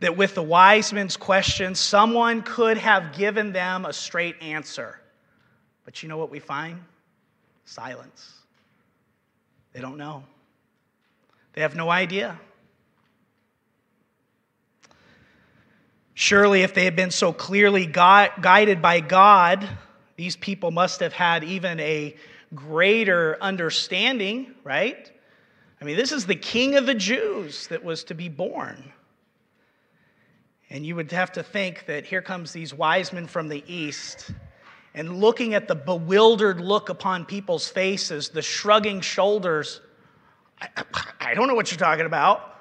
that 0.00 0.18
with 0.18 0.34
the 0.34 0.42
wise 0.42 0.92
men's 0.92 1.16
questions, 1.16 1.80
someone 1.80 2.42
could 2.42 2.76
have 2.76 3.16
given 3.16 3.54
them 3.54 3.86
a 3.86 3.94
straight 3.94 4.36
answer. 4.42 5.00
But 5.86 6.02
you 6.02 6.10
know 6.10 6.18
what 6.18 6.30
we 6.30 6.40
find? 6.40 6.82
Silence. 7.64 8.34
They 9.72 9.80
don't 9.80 9.96
know. 9.96 10.24
They 11.54 11.62
have 11.62 11.74
no 11.74 11.88
idea. 11.88 12.38
Surely, 16.20 16.62
if 16.62 16.74
they 16.74 16.84
had 16.84 16.96
been 16.96 17.12
so 17.12 17.32
clearly 17.32 17.86
guided 17.86 18.82
by 18.82 18.98
God, 18.98 19.68
these 20.16 20.34
people 20.34 20.72
must 20.72 20.98
have 20.98 21.12
had 21.12 21.44
even 21.44 21.78
a 21.78 22.16
greater 22.56 23.38
understanding, 23.40 24.52
right? 24.64 25.12
I 25.80 25.84
mean, 25.84 25.96
this 25.96 26.10
is 26.10 26.26
the 26.26 26.34
king 26.34 26.74
of 26.74 26.86
the 26.86 26.94
Jews 26.96 27.68
that 27.68 27.84
was 27.84 28.02
to 28.02 28.14
be 28.14 28.28
born. 28.28 28.92
And 30.70 30.84
you 30.84 30.96
would 30.96 31.12
have 31.12 31.30
to 31.34 31.44
think 31.44 31.86
that 31.86 32.04
here 32.04 32.20
comes 32.20 32.50
these 32.50 32.74
wise 32.74 33.12
men 33.12 33.28
from 33.28 33.46
the 33.46 33.62
east, 33.72 34.32
and 34.94 35.20
looking 35.20 35.54
at 35.54 35.68
the 35.68 35.76
bewildered 35.76 36.60
look 36.60 36.88
upon 36.88 37.26
people's 37.26 37.68
faces, 37.68 38.28
the 38.28 38.42
shrugging 38.42 39.02
shoulders. 39.02 39.80
I, 40.60 40.68
I 41.20 41.34
don't 41.34 41.46
know 41.46 41.54
what 41.54 41.70
you're 41.70 41.78
talking 41.78 42.06
about. 42.06 42.56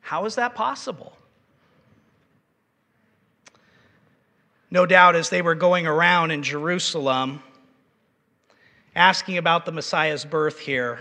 How 0.00 0.24
is 0.24 0.34
that 0.34 0.56
possible? 0.56 1.16
No 4.70 4.86
doubt, 4.86 5.16
as 5.16 5.30
they 5.30 5.42
were 5.42 5.56
going 5.56 5.86
around 5.86 6.30
in 6.30 6.42
Jerusalem 6.42 7.42
asking 8.94 9.38
about 9.38 9.66
the 9.66 9.72
Messiah's 9.72 10.24
birth 10.24 10.58
here, 10.58 11.00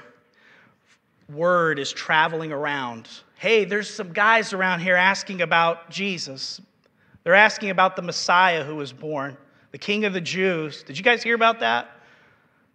word 1.31 1.77
is 1.77 1.91
traveling 1.91 2.51
around. 2.51 3.07
Hey, 3.35 3.65
there's 3.65 3.89
some 3.89 4.11
guys 4.11 4.53
around 4.53 4.79
here 4.79 4.95
asking 4.95 5.41
about 5.41 5.89
Jesus. 5.89 6.59
They're 7.23 7.35
asking 7.35 7.69
about 7.69 7.95
the 7.95 8.01
Messiah 8.01 8.63
who 8.63 8.75
was 8.75 8.91
born, 8.91 9.37
the 9.71 9.77
King 9.77 10.05
of 10.05 10.13
the 10.13 10.21
Jews. 10.21 10.81
Did 10.83 10.97
you 10.97 11.03
guys 11.03 11.21
hear 11.21 11.35
about 11.35 11.59
that? 11.59 11.91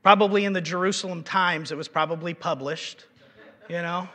Probably 0.04 0.44
in 0.44 0.52
the 0.52 0.60
Jerusalem 0.60 1.24
Times, 1.24 1.72
it 1.72 1.76
was 1.76 1.88
probably 1.88 2.34
published, 2.34 3.06
you 3.68 3.82
know? 3.82 4.08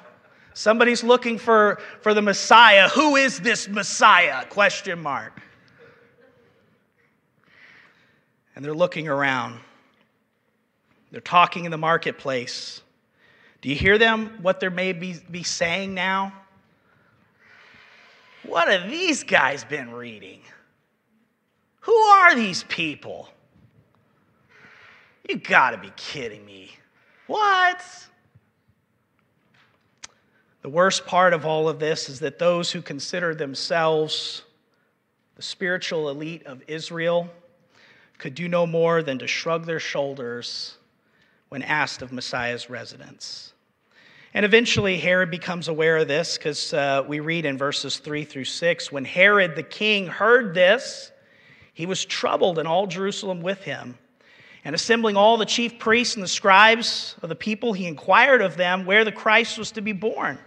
Somebody's 0.53 1.03
looking 1.03 1.37
for, 1.37 1.79
for 2.01 2.13
the 2.13 2.21
Messiah. 2.21 2.87
Who 2.89 3.15
is 3.15 3.39
this 3.39 3.67
Messiah? 3.67 4.45
Question 4.45 5.01
mark. 5.01 5.41
And 8.59 8.65
they're 8.65 8.73
looking 8.73 9.07
around. 9.07 9.57
They're 11.11 11.21
talking 11.21 11.63
in 11.63 11.71
the 11.71 11.77
marketplace. 11.77 12.81
Do 13.61 13.69
you 13.69 13.75
hear 13.75 13.97
them, 13.97 14.37
what 14.41 14.59
they 14.59 14.67
may 14.67 14.91
be, 14.91 15.15
be 15.31 15.43
saying 15.43 15.93
now? 15.93 16.33
What 18.43 18.67
have 18.67 18.91
these 18.91 19.23
guys 19.23 19.63
been 19.63 19.93
reading? 19.93 20.41
Who 21.79 21.95
are 21.95 22.35
these 22.35 22.63
people? 22.63 23.29
You 25.29 25.37
gotta 25.37 25.77
be 25.77 25.93
kidding 25.95 26.45
me. 26.45 26.75
What? 27.27 27.81
The 30.63 30.69
worst 30.69 31.05
part 31.05 31.33
of 31.33 31.45
all 31.45 31.69
of 31.69 31.79
this 31.79 32.09
is 32.09 32.19
that 32.19 32.39
those 32.39 32.71
who 32.71 32.81
consider 32.81 33.33
themselves 33.33 34.43
the 35.37 35.43
spiritual 35.43 36.09
elite 36.09 36.45
of 36.45 36.61
Israel 36.67 37.29
could 38.19 38.35
do 38.35 38.47
no 38.47 38.67
more 38.67 39.01
than 39.01 39.17
to 39.17 39.27
shrug 39.27 39.65
their 39.65 39.79
shoulders 39.79 40.77
when 41.47 41.63
asked 41.63 42.01
of 42.01 42.11
Messiah's 42.11 42.69
residence. 42.69 43.53
And 44.33 44.45
eventually, 44.45 44.97
Herod 44.97 45.31
becomes 45.31 45.69
aware 45.69 45.97
of 45.97 46.07
this 46.07 46.37
because 46.37 46.71
uh, 46.73 47.03
we 47.07 47.19
read 47.21 47.45
in 47.45 47.57
verses 47.57 47.97
3 47.97 48.25
through 48.25 48.43
6 48.43 48.91
when 48.91 49.05
Herod 49.05 49.55
the 49.55 49.63
king 49.63 50.05
heard 50.05 50.53
this, 50.53 51.11
he 51.73 51.87
was 51.87 52.05
troubled, 52.05 52.59
and 52.59 52.67
all 52.67 52.85
Jerusalem 52.85 53.41
with 53.41 53.63
him. 53.63 53.97
And 54.65 54.75
assembling 54.75 55.15
all 55.15 55.37
the 55.37 55.45
chief 55.45 55.79
priests 55.79 56.15
and 56.15 56.23
the 56.23 56.27
scribes 56.27 57.15
of 57.23 57.29
the 57.29 57.35
people, 57.35 57.71
he 57.73 57.87
inquired 57.87 58.41
of 58.41 58.57
them 58.57 58.85
where 58.85 59.05
the 59.05 59.11
Christ 59.11 59.57
was 59.57 59.71
to 59.71 59.81
be 59.81 59.93
born. 59.93 60.37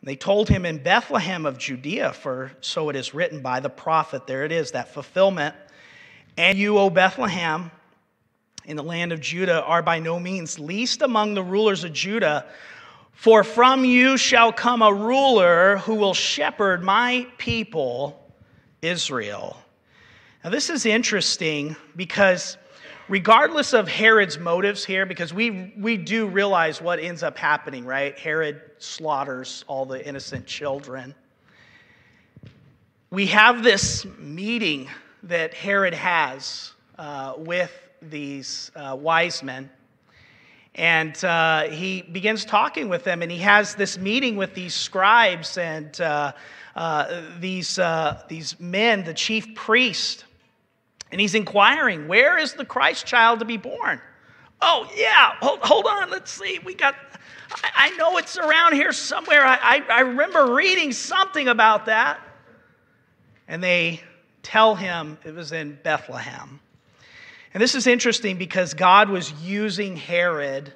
And 0.00 0.08
they 0.08 0.16
told 0.16 0.48
him 0.48 0.66
in 0.66 0.82
Bethlehem 0.82 1.46
of 1.46 1.56
Judea, 1.56 2.12
for 2.12 2.50
so 2.60 2.88
it 2.88 2.96
is 2.96 3.14
written 3.14 3.40
by 3.40 3.60
the 3.60 3.70
prophet. 3.70 4.26
There 4.26 4.44
it 4.44 4.50
is, 4.50 4.72
that 4.72 4.92
fulfillment 4.92 5.54
and 6.40 6.56
you, 6.56 6.78
O 6.78 6.88
Bethlehem, 6.88 7.70
in 8.64 8.74
the 8.74 8.82
land 8.82 9.12
of 9.12 9.20
Judah 9.20 9.62
are 9.62 9.82
by 9.82 9.98
no 9.98 10.18
means 10.18 10.58
least 10.58 11.02
among 11.02 11.34
the 11.34 11.42
rulers 11.42 11.84
of 11.84 11.92
Judah. 11.92 12.46
For 13.12 13.44
from 13.44 13.84
you 13.84 14.16
shall 14.16 14.50
come 14.50 14.80
a 14.80 14.90
ruler 14.90 15.76
who 15.76 15.96
will 15.96 16.14
shepherd 16.14 16.82
my 16.82 17.26
people, 17.36 18.18
Israel. 18.80 19.58
Now, 20.42 20.48
this 20.48 20.70
is 20.70 20.86
interesting 20.86 21.76
because, 21.94 22.56
regardless 23.10 23.74
of 23.74 23.86
Herod's 23.86 24.38
motives 24.38 24.82
here, 24.82 25.04
because 25.04 25.34
we, 25.34 25.74
we 25.76 25.98
do 25.98 26.26
realize 26.26 26.80
what 26.80 27.00
ends 27.00 27.22
up 27.22 27.36
happening, 27.36 27.84
right? 27.84 28.18
Herod 28.18 28.62
slaughters 28.78 29.62
all 29.68 29.84
the 29.84 30.02
innocent 30.08 30.46
children. 30.46 31.14
We 33.10 33.26
have 33.26 33.62
this 33.62 34.06
meeting 34.18 34.88
that 35.24 35.54
Herod 35.54 35.94
has 35.94 36.72
uh, 36.98 37.34
with 37.36 37.72
these 38.02 38.70
uh, 38.74 38.96
wise 38.98 39.42
men. 39.42 39.70
And 40.74 41.22
uh, 41.24 41.64
he 41.64 42.02
begins 42.02 42.44
talking 42.44 42.88
with 42.88 43.04
them, 43.04 43.22
and 43.22 43.30
he 43.30 43.38
has 43.38 43.74
this 43.74 43.98
meeting 43.98 44.36
with 44.36 44.54
these 44.54 44.74
scribes 44.74 45.58
and 45.58 46.00
uh, 46.00 46.32
uh, 46.76 47.22
these, 47.40 47.78
uh, 47.78 48.22
these 48.28 48.58
men, 48.60 49.04
the 49.04 49.14
chief 49.14 49.54
priest. 49.54 50.24
And 51.10 51.20
he's 51.20 51.34
inquiring, 51.34 52.06
Where 52.06 52.38
is 52.38 52.54
the 52.54 52.64
Christ 52.64 53.04
child 53.04 53.40
to 53.40 53.44
be 53.44 53.56
born? 53.56 54.00
Oh, 54.62 54.88
yeah, 54.96 55.32
hold, 55.40 55.60
hold 55.60 55.86
on, 55.86 56.10
let's 56.10 56.30
see. 56.30 56.60
We 56.64 56.74
got, 56.74 56.94
I, 57.64 57.70
I 57.74 57.96
know 57.96 58.18
it's 58.18 58.38
around 58.38 58.74
here 58.74 58.92
somewhere. 58.92 59.44
I, 59.44 59.58
I, 59.60 59.84
I 59.90 60.00
remember 60.00 60.54
reading 60.54 60.92
something 60.92 61.48
about 61.48 61.86
that. 61.86 62.20
And 63.48 63.62
they 63.64 64.02
tell 64.42 64.74
him 64.74 65.18
it 65.24 65.34
was 65.34 65.52
in 65.52 65.78
Bethlehem. 65.82 66.60
And 67.52 67.62
this 67.62 67.74
is 67.74 67.86
interesting 67.86 68.36
because 68.36 68.74
God 68.74 69.08
was 69.08 69.32
using 69.42 69.96
Herod 69.96 70.72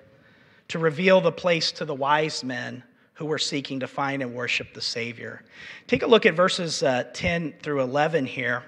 to 0.68 0.78
reveal 0.78 1.21
the 1.21 1.33
place 1.33 1.73
to 1.73 1.85
the 1.85 1.94
wise 1.94 2.42
men 2.42 2.83
who 3.14 3.26
were 3.26 3.38
seeking 3.38 3.80
to 3.80 3.87
find 3.87 4.23
and 4.23 4.35
worship 4.35 4.75
the 4.75 4.80
Savior. 4.80 5.42
Take 5.87 6.02
a 6.02 6.06
look 6.06 6.26
at 6.26 6.35
verses 6.35 6.83
uh, 6.83 7.04
10 7.12 7.54
through 7.62 7.80
11 7.83 8.26
here. 8.26 8.64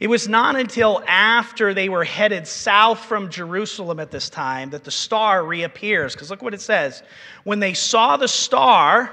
It 0.00 0.08
was 0.08 0.28
not 0.28 0.56
until 0.56 1.02
after 1.06 1.74
they 1.74 1.88
were 1.88 2.04
headed 2.04 2.46
south 2.46 3.04
from 3.04 3.30
Jerusalem 3.30 4.00
at 4.00 4.10
this 4.10 4.30
time 4.30 4.70
that 4.70 4.84
the 4.84 4.90
star 4.90 5.44
reappears. 5.44 6.14
Because 6.14 6.30
look 6.30 6.42
what 6.42 6.54
it 6.54 6.60
says. 6.60 7.02
When 7.44 7.60
they 7.60 7.74
saw 7.74 8.16
the 8.16 8.28
star, 8.28 9.10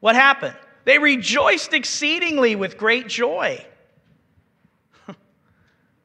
what 0.00 0.16
happened? 0.16 0.56
They 0.84 0.98
rejoiced 0.98 1.72
exceedingly 1.74 2.56
with 2.56 2.78
great 2.78 3.08
joy. 3.08 3.64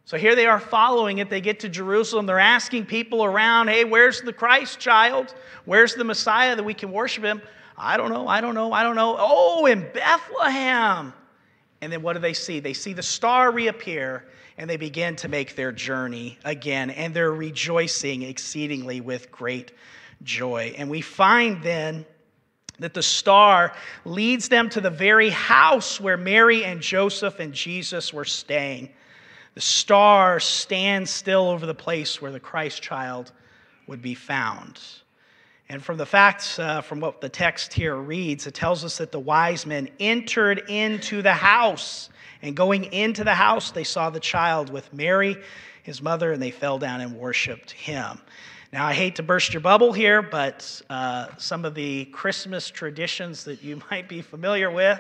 So 0.06 0.18
here 0.18 0.36
they 0.36 0.46
are 0.46 0.60
following 0.60 1.20
it. 1.20 1.30
They 1.30 1.42
get 1.42 1.62
to 1.62 1.70
Jerusalem. 1.70 2.26
They're 2.28 2.38
asking 2.38 2.86
people 2.86 3.24
around, 3.24 3.70
hey, 3.70 3.84
where's 3.84 4.22
the 4.22 4.34
Christ 4.34 4.78
child? 4.78 5.34
Where's 5.66 5.96
the 5.96 6.04
Messiah 6.04 6.56
that 6.56 6.64
we 6.64 6.74
can 6.74 6.92
worship 6.92 7.24
him? 7.24 7.42
I 7.78 7.98
don't 7.98 8.12
know, 8.12 8.28
I 8.28 8.42
don't 8.42 8.54
know, 8.54 8.72
I 8.72 8.84
don't 8.84 8.96
know. 8.96 9.16
Oh, 9.18 9.66
in 9.66 9.90
Bethlehem. 9.94 11.14
And 11.82 11.92
then 11.92 12.02
what 12.02 12.14
do 12.14 12.20
they 12.20 12.34
see? 12.34 12.60
They 12.60 12.74
see 12.74 12.94
the 12.94 13.02
star 13.02 13.52
reappear 13.52 14.26
and 14.58 14.70
they 14.70 14.78
begin 14.78 15.16
to 15.18 15.28
make 15.28 15.56
their 15.56 15.72
journey 15.72 16.38
again. 16.44 16.92
And 16.92 17.14
they're 17.14 17.34
rejoicing 17.34 18.22
exceedingly 18.22 19.02
with 19.02 19.32
great 19.32 19.72
joy. 20.22 20.74
And 20.78 20.90
we 20.90 21.02
find 21.02 21.64
then 21.64 22.06
that 22.80 22.94
the 22.94 23.04
star 23.04 23.74
leads 24.06 24.50
them 24.50 24.70
to 24.70 24.82
the 24.82 24.90
very 24.90 25.30
house 25.30 26.00
where 26.00 26.18
Mary 26.18 26.66
and 26.66 26.82
Joseph 26.82 27.40
and 27.40 27.54
Jesus 27.54 28.14
were 28.14 28.26
staying. 28.26 28.90
The 29.54 29.62
star 29.62 30.40
stands 30.40 31.12
still 31.12 31.50
over 31.50 31.66
the 31.66 31.76
place 31.76 32.22
where 32.22 32.32
the 32.32 32.40
Christ 32.40 32.82
child 32.82 33.32
would 33.88 34.02
be 34.02 34.16
found. 34.16 34.80
And 35.70 35.84
from 35.84 35.98
the 35.98 36.06
facts, 36.06 36.60
uh, 36.60 36.82
from 36.82 37.00
what 37.00 37.22
the 37.22 37.30
text 37.30 37.74
here 37.74 37.96
reads, 37.96 38.48
it 38.48 38.54
tells 38.54 38.84
us 38.84 38.98
that 38.98 39.12
the 39.12 39.20
wise 39.20 39.66
men 39.66 39.90
entered 40.00 40.64
into 40.68 41.22
the 41.22 41.34
house. 41.34 42.10
And 42.42 42.56
going 42.56 42.86
into 42.86 43.24
the 43.24 43.34
house, 43.34 43.72
they 43.72 43.84
saw 43.84 44.10
the 44.10 44.20
child 44.20 44.70
with 44.70 44.92
Mary, 44.92 45.38
his 45.84 46.02
mother, 46.02 46.32
and 46.32 46.42
they 46.42 46.52
fell 46.52 46.80
down 46.80 47.02
and 47.02 47.16
worshiped 47.16 47.72
him. 47.72 48.20
Now, 48.74 48.88
I 48.88 48.94
hate 48.94 49.16
to 49.18 49.24
burst 49.24 49.54
your 49.54 49.62
bubble 49.62 49.94
here, 49.94 50.24
but 50.24 50.82
uh, 50.90 51.28
some 51.38 51.64
of 51.64 51.76
the 51.76 52.06
Christmas 52.06 52.72
traditions 52.72 53.44
that 53.44 53.62
you 53.64 53.80
might 53.92 54.10
be 54.10 54.22
familiar 54.22 54.72
with 54.72 55.00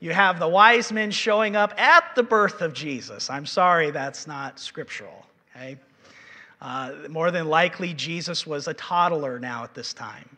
you 0.00 0.12
have 0.12 0.38
the 0.38 0.48
wise 0.48 0.92
men 0.92 1.10
showing 1.10 1.56
up 1.56 1.72
at 1.80 2.14
the 2.14 2.22
birth 2.22 2.60
of 2.60 2.74
Jesus. 2.74 3.30
I'm 3.30 3.46
sorry 3.46 3.90
that's 3.90 4.26
not 4.26 4.58
scriptural, 4.58 5.24
okay? 5.54 5.78
Uh, 6.60 6.92
more 7.08 7.30
than 7.30 7.48
likely, 7.48 7.94
Jesus 7.94 8.46
was 8.46 8.68
a 8.68 8.74
toddler 8.74 9.38
now 9.38 9.64
at 9.64 9.74
this 9.74 9.94
time. 9.94 10.36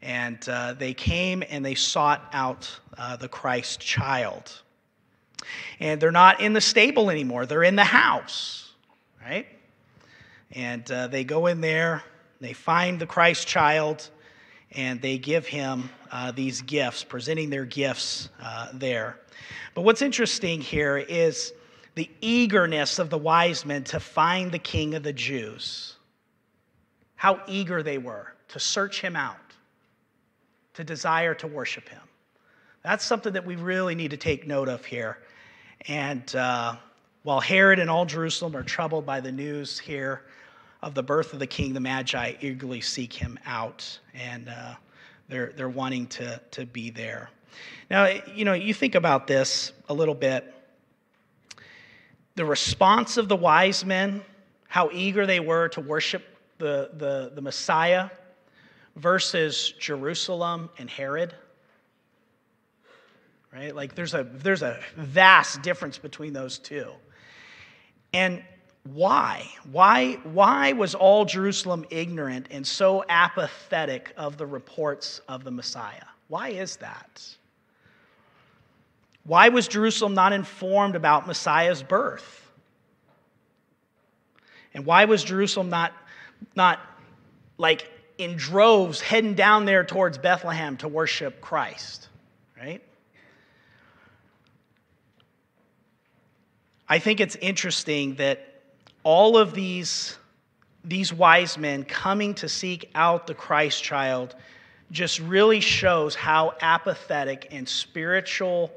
And 0.00 0.46
uh, 0.48 0.74
they 0.74 0.94
came 0.94 1.44
and 1.48 1.64
they 1.64 1.76
sought 1.76 2.28
out 2.32 2.68
uh, 2.98 3.16
the 3.16 3.28
Christ 3.28 3.78
child. 3.78 4.50
And 5.78 6.00
they're 6.00 6.10
not 6.10 6.40
in 6.40 6.54
the 6.54 6.60
stable 6.60 7.10
anymore, 7.10 7.46
they're 7.46 7.62
in 7.62 7.76
the 7.76 7.84
house, 7.84 8.72
right? 9.24 9.46
And 10.54 10.90
uh, 10.90 11.06
they 11.06 11.24
go 11.24 11.46
in 11.46 11.60
there, 11.60 12.02
they 12.40 12.52
find 12.52 12.98
the 12.98 13.06
Christ 13.06 13.46
child, 13.46 14.10
and 14.72 15.00
they 15.00 15.18
give 15.18 15.46
him 15.46 15.90
uh, 16.10 16.32
these 16.32 16.62
gifts, 16.62 17.04
presenting 17.04 17.50
their 17.50 17.64
gifts 17.64 18.28
uh, 18.40 18.68
there. 18.74 19.18
But 19.74 19.82
what's 19.82 20.02
interesting 20.02 20.60
here 20.60 20.98
is 20.98 21.52
the 21.94 22.08
eagerness 22.20 22.98
of 22.98 23.10
the 23.10 23.18
wise 23.18 23.64
men 23.64 23.84
to 23.84 24.00
find 24.00 24.50
the 24.50 24.58
king 24.58 24.94
of 24.94 25.02
the 25.02 25.12
Jews. 25.12 25.96
How 27.16 27.40
eager 27.46 27.82
they 27.82 27.98
were 27.98 28.34
to 28.48 28.58
search 28.58 29.00
him 29.00 29.16
out, 29.16 29.36
to 30.74 30.84
desire 30.84 31.34
to 31.34 31.46
worship 31.46 31.88
him. 31.88 32.02
That's 32.82 33.04
something 33.04 33.32
that 33.32 33.46
we 33.46 33.56
really 33.56 33.94
need 33.94 34.10
to 34.10 34.16
take 34.16 34.46
note 34.46 34.68
of 34.68 34.84
here. 34.84 35.18
And 35.88 36.34
uh, 36.34 36.76
while 37.22 37.40
Herod 37.40 37.78
and 37.78 37.88
all 37.88 38.04
Jerusalem 38.04 38.56
are 38.56 38.62
troubled 38.62 39.06
by 39.06 39.20
the 39.20 39.32
news 39.32 39.78
here, 39.78 40.22
of 40.82 40.94
the 40.94 41.02
birth 41.02 41.32
of 41.32 41.38
the 41.38 41.46
king, 41.46 41.72
the 41.72 41.80
Magi 41.80 42.34
eagerly 42.40 42.80
seek 42.80 43.12
him 43.12 43.38
out, 43.46 43.98
and 44.14 44.48
uh, 44.48 44.74
they're, 45.28 45.52
they're 45.56 45.68
wanting 45.68 46.06
to, 46.08 46.40
to 46.50 46.66
be 46.66 46.90
there. 46.90 47.30
Now, 47.90 48.08
you 48.34 48.44
know, 48.44 48.54
you 48.54 48.74
think 48.74 48.94
about 48.94 49.26
this 49.26 49.72
a 49.88 49.94
little 49.94 50.14
bit. 50.14 50.52
The 52.34 52.44
response 52.44 53.16
of 53.16 53.28
the 53.28 53.36
wise 53.36 53.84
men, 53.84 54.22
how 54.68 54.90
eager 54.92 55.26
they 55.26 55.40
were 55.40 55.68
to 55.68 55.80
worship 55.80 56.24
the, 56.58 56.90
the, 56.94 57.32
the 57.34 57.42
Messiah, 57.42 58.10
versus 58.96 59.72
Jerusalem 59.78 60.68
and 60.78 60.88
Herod. 60.88 61.34
Right? 63.52 63.74
Like 63.74 63.94
there's 63.94 64.14
a, 64.14 64.24
there's 64.24 64.62
a 64.62 64.80
vast 64.96 65.62
difference 65.62 65.98
between 65.98 66.32
those 66.32 66.58
two. 66.58 66.90
And 68.14 68.42
why? 68.84 69.46
Why, 69.70 70.14
why 70.24 70.72
was 70.72 70.94
all 70.94 71.24
Jerusalem 71.24 71.86
ignorant 71.90 72.48
and 72.50 72.66
so 72.66 73.04
apathetic 73.08 74.12
of 74.16 74.36
the 74.36 74.46
reports 74.46 75.20
of 75.28 75.44
the 75.44 75.52
Messiah? 75.52 76.04
Why 76.28 76.48
is 76.48 76.76
that? 76.76 77.22
Why 79.24 79.50
was 79.50 79.68
Jerusalem 79.68 80.14
not 80.14 80.32
informed 80.32 80.96
about 80.96 81.28
Messiah's 81.28 81.82
birth? 81.82 82.50
And 84.74 84.84
why 84.84 85.04
was 85.04 85.22
Jerusalem 85.22 85.70
not, 85.70 85.92
not 86.56 86.80
like 87.58 87.88
in 88.18 88.36
droves 88.36 89.00
heading 89.00 89.34
down 89.34 89.64
there 89.64 89.84
towards 89.84 90.18
Bethlehem 90.18 90.76
to 90.78 90.88
worship 90.88 91.40
Christ? 91.40 92.08
Right? 92.58 92.82
I 96.88 96.98
think 96.98 97.20
it's 97.20 97.36
interesting 97.36 98.16
that 98.16 98.51
all 99.04 99.36
of 99.36 99.54
these, 99.54 100.16
these 100.84 101.12
wise 101.12 101.58
men 101.58 101.84
coming 101.84 102.34
to 102.34 102.48
seek 102.48 102.90
out 102.94 103.26
the 103.26 103.34
Christ 103.34 103.82
child 103.82 104.34
just 104.90 105.20
really 105.20 105.60
shows 105.60 106.14
how 106.14 106.54
apathetic 106.60 107.48
and 107.50 107.68
spiritual, 107.68 108.70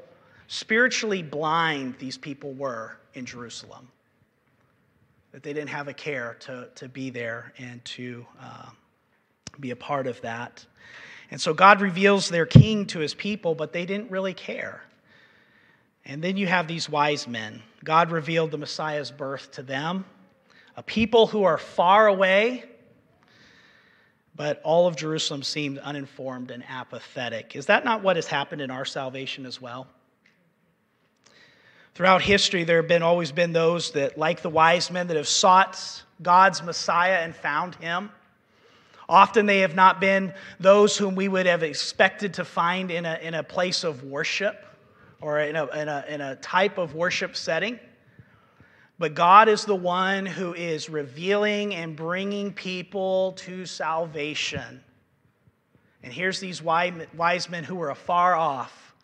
spiritually 0.48 1.22
blind 1.22 1.96
these 1.98 2.16
people 2.16 2.52
were 2.54 2.96
in 3.14 3.26
Jerusalem. 3.26 3.88
That 5.32 5.42
they 5.42 5.52
didn't 5.52 5.70
have 5.70 5.88
a 5.88 5.94
care 5.94 6.36
to, 6.40 6.68
to 6.76 6.88
be 6.88 7.10
there 7.10 7.52
and 7.58 7.84
to 7.84 8.26
uh, 8.40 8.70
be 9.60 9.70
a 9.70 9.76
part 9.76 10.06
of 10.06 10.20
that. 10.22 10.64
And 11.30 11.40
so 11.40 11.52
God 11.52 11.80
reveals 11.80 12.28
their 12.28 12.46
king 12.46 12.86
to 12.86 13.00
his 13.00 13.12
people, 13.12 13.54
but 13.54 13.72
they 13.72 13.84
didn't 13.84 14.10
really 14.10 14.34
care. 14.34 14.82
And 16.04 16.22
then 16.22 16.36
you 16.36 16.46
have 16.46 16.68
these 16.68 16.88
wise 16.88 17.26
men. 17.26 17.62
God 17.84 18.10
revealed 18.10 18.52
the 18.52 18.58
Messiah's 18.58 19.10
birth 19.10 19.50
to 19.52 19.62
them, 19.62 20.04
a 20.76 20.82
people 20.82 21.26
who 21.26 21.44
are 21.44 21.58
far 21.58 22.06
away, 22.06 22.64
but 24.34 24.60
all 24.62 24.86
of 24.86 24.96
Jerusalem 24.96 25.42
seemed 25.42 25.78
uninformed 25.78 26.50
and 26.50 26.62
apathetic. 26.68 27.56
Is 27.56 27.66
that 27.66 27.84
not 27.84 28.02
what 28.02 28.16
has 28.16 28.26
happened 28.26 28.60
in 28.60 28.70
our 28.70 28.84
salvation 28.84 29.46
as 29.46 29.60
well? 29.60 29.86
Throughout 31.94 32.20
history, 32.20 32.64
there 32.64 32.76
have 32.76 32.88
been 32.88 33.02
always 33.02 33.32
been 33.32 33.54
those 33.54 33.92
that, 33.92 34.18
like 34.18 34.42
the 34.42 34.50
wise 34.50 34.90
men, 34.90 35.06
that 35.06 35.16
have 35.16 35.26
sought 35.26 36.04
God's 36.20 36.62
Messiah 36.62 37.20
and 37.22 37.34
found 37.34 37.74
him. 37.76 38.10
Often 39.08 39.46
they 39.46 39.60
have 39.60 39.74
not 39.74 39.98
been 39.98 40.34
those 40.60 40.98
whom 40.98 41.14
we 41.14 41.28
would 41.28 41.46
have 41.46 41.62
expected 41.62 42.34
to 42.34 42.44
find 42.44 42.90
in 42.90 43.06
a, 43.06 43.18
in 43.22 43.32
a 43.32 43.42
place 43.42 43.82
of 43.82 44.02
worship 44.02 44.62
or 45.22 45.40
in 45.40 45.56
a, 45.56 45.66
in, 45.68 45.88
a, 45.88 46.04
in 46.08 46.20
a 46.20 46.36
type 46.36 46.76
of 46.76 46.94
worship 46.94 47.34
setting. 47.34 47.80
But 48.98 49.14
God 49.14 49.48
is 49.48 49.64
the 49.64 49.76
one 49.76 50.24
who 50.24 50.54
is 50.54 50.88
revealing 50.88 51.74
and 51.74 51.94
bringing 51.94 52.52
people 52.52 53.32
to 53.32 53.66
salvation. 53.66 54.82
And 56.02 56.12
here's 56.12 56.40
these 56.40 56.62
wise 56.62 57.50
men 57.50 57.64
who 57.64 57.74
were 57.74 57.90
afar 57.90 58.34
off. 58.34 58.94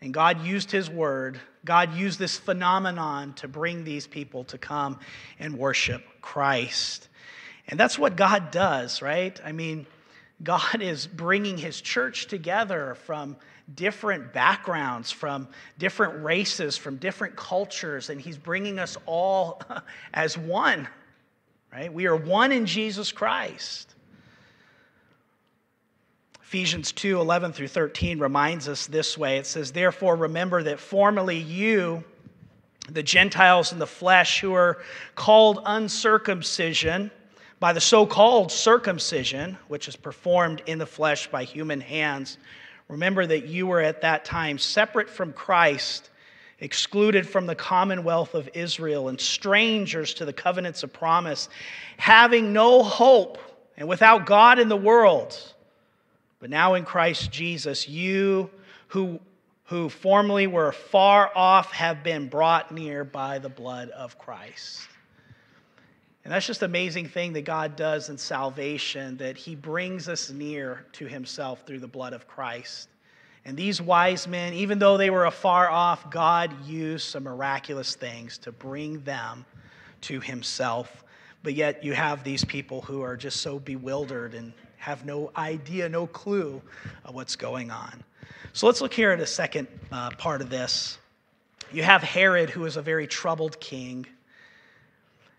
And 0.00 0.12
God 0.12 0.44
used 0.44 0.70
his 0.70 0.90
word, 0.90 1.40
God 1.64 1.94
used 1.94 2.18
this 2.18 2.36
phenomenon 2.36 3.34
to 3.34 3.46
bring 3.46 3.84
these 3.84 4.06
people 4.06 4.42
to 4.44 4.58
come 4.58 4.98
and 5.38 5.56
worship 5.56 6.02
Christ. 6.20 7.08
And 7.68 7.78
that's 7.78 7.98
what 7.98 8.16
God 8.16 8.50
does, 8.50 9.00
right? 9.00 9.40
I 9.44 9.52
mean, 9.52 9.86
God 10.42 10.82
is 10.82 11.06
bringing 11.06 11.56
his 11.56 11.80
church 11.80 12.26
together 12.26 12.96
from 13.04 13.36
different 13.74 14.32
backgrounds, 14.32 15.10
from 15.10 15.48
different 15.78 16.22
races, 16.24 16.76
from 16.76 16.96
different 16.96 17.36
cultures, 17.36 18.10
and 18.10 18.20
he's 18.20 18.36
bringing 18.36 18.78
us 18.78 18.96
all 19.06 19.62
as 20.14 20.36
one, 20.36 20.88
right? 21.72 21.92
We 21.92 22.06
are 22.06 22.16
one 22.16 22.52
in 22.52 22.66
Jesus 22.66 23.12
Christ. 23.12 23.94
Ephesians 26.42 26.92
2 26.92 27.18
11 27.18 27.54
through 27.54 27.68
13 27.68 28.18
reminds 28.18 28.68
us 28.68 28.86
this 28.86 29.16
way. 29.16 29.38
It 29.38 29.46
says, 29.46 29.72
Therefore, 29.72 30.16
remember 30.16 30.62
that 30.64 30.78
formerly 30.78 31.38
you, 31.38 32.04
the 32.90 33.02
Gentiles 33.02 33.72
in 33.72 33.78
the 33.78 33.86
flesh, 33.86 34.40
who 34.40 34.52
are 34.52 34.82
called 35.14 35.60
uncircumcision, 35.64 37.10
by 37.62 37.72
the 37.72 37.80
so 37.80 38.04
called 38.04 38.50
circumcision, 38.50 39.56
which 39.68 39.86
is 39.86 39.94
performed 39.94 40.62
in 40.66 40.78
the 40.78 40.84
flesh 40.84 41.28
by 41.28 41.44
human 41.44 41.80
hands. 41.80 42.36
Remember 42.92 43.24
that 43.24 43.46
you 43.46 43.68
were 43.68 43.80
at 43.80 44.02
that 44.02 44.26
time 44.26 44.58
separate 44.58 45.08
from 45.08 45.32
Christ, 45.32 46.10
excluded 46.60 47.26
from 47.26 47.46
the 47.46 47.54
commonwealth 47.54 48.34
of 48.34 48.50
Israel, 48.52 49.08
and 49.08 49.18
strangers 49.18 50.12
to 50.14 50.26
the 50.26 50.32
covenants 50.34 50.82
of 50.82 50.92
promise, 50.92 51.48
having 51.96 52.52
no 52.52 52.82
hope 52.82 53.38
and 53.78 53.88
without 53.88 54.26
God 54.26 54.58
in 54.58 54.68
the 54.68 54.76
world. 54.76 55.34
But 56.38 56.50
now 56.50 56.74
in 56.74 56.84
Christ 56.84 57.32
Jesus, 57.32 57.88
you 57.88 58.50
who, 58.88 59.20
who 59.64 59.88
formerly 59.88 60.46
were 60.46 60.70
far 60.70 61.32
off 61.34 61.72
have 61.72 62.04
been 62.04 62.28
brought 62.28 62.72
near 62.72 63.04
by 63.04 63.38
the 63.38 63.48
blood 63.48 63.88
of 63.88 64.18
Christ. 64.18 64.86
And 66.24 66.32
that's 66.32 66.46
just 66.46 66.62
an 66.62 66.70
amazing 66.70 67.08
thing 67.08 67.32
that 67.32 67.44
God 67.44 67.74
does 67.74 68.08
in 68.08 68.16
salvation, 68.16 69.16
that 69.16 69.36
He 69.36 69.54
brings 69.56 70.08
us 70.08 70.30
near 70.30 70.86
to 70.92 71.06
Himself 71.06 71.64
through 71.66 71.80
the 71.80 71.88
blood 71.88 72.12
of 72.12 72.28
Christ. 72.28 72.88
And 73.44 73.56
these 73.56 73.82
wise 73.82 74.28
men, 74.28 74.54
even 74.54 74.78
though 74.78 74.96
they 74.96 75.10
were 75.10 75.24
afar 75.24 75.68
off, 75.68 76.10
God 76.10 76.54
used 76.64 77.08
some 77.08 77.24
miraculous 77.24 77.96
things 77.96 78.38
to 78.38 78.52
bring 78.52 79.02
them 79.02 79.44
to 80.02 80.20
Himself. 80.20 81.04
But 81.42 81.54
yet, 81.54 81.82
you 81.82 81.92
have 81.94 82.22
these 82.22 82.44
people 82.44 82.82
who 82.82 83.02
are 83.02 83.16
just 83.16 83.40
so 83.40 83.58
bewildered 83.58 84.34
and 84.34 84.52
have 84.76 85.04
no 85.04 85.32
idea, 85.36 85.88
no 85.88 86.06
clue 86.06 86.62
of 87.04 87.16
what's 87.16 87.34
going 87.34 87.72
on. 87.72 88.04
So 88.52 88.66
let's 88.66 88.80
look 88.80 88.94
here 88.94 89.10
at 89.10 89.18
a 89.18 89.26
second 89.26 89.66
uh, 89.90 90.10
part 90.10 90.40
of 90.40 90.50
this. 90.50 90.98
You 91.72 91.82
have 91.82 92.02
Herod, 92.02 92.50
who 92.50 92.64
is 92.64 92.76
a 92.76 92.82
very 92.82 93.06
troubled 93.08 93.58
king. 93.58 94.06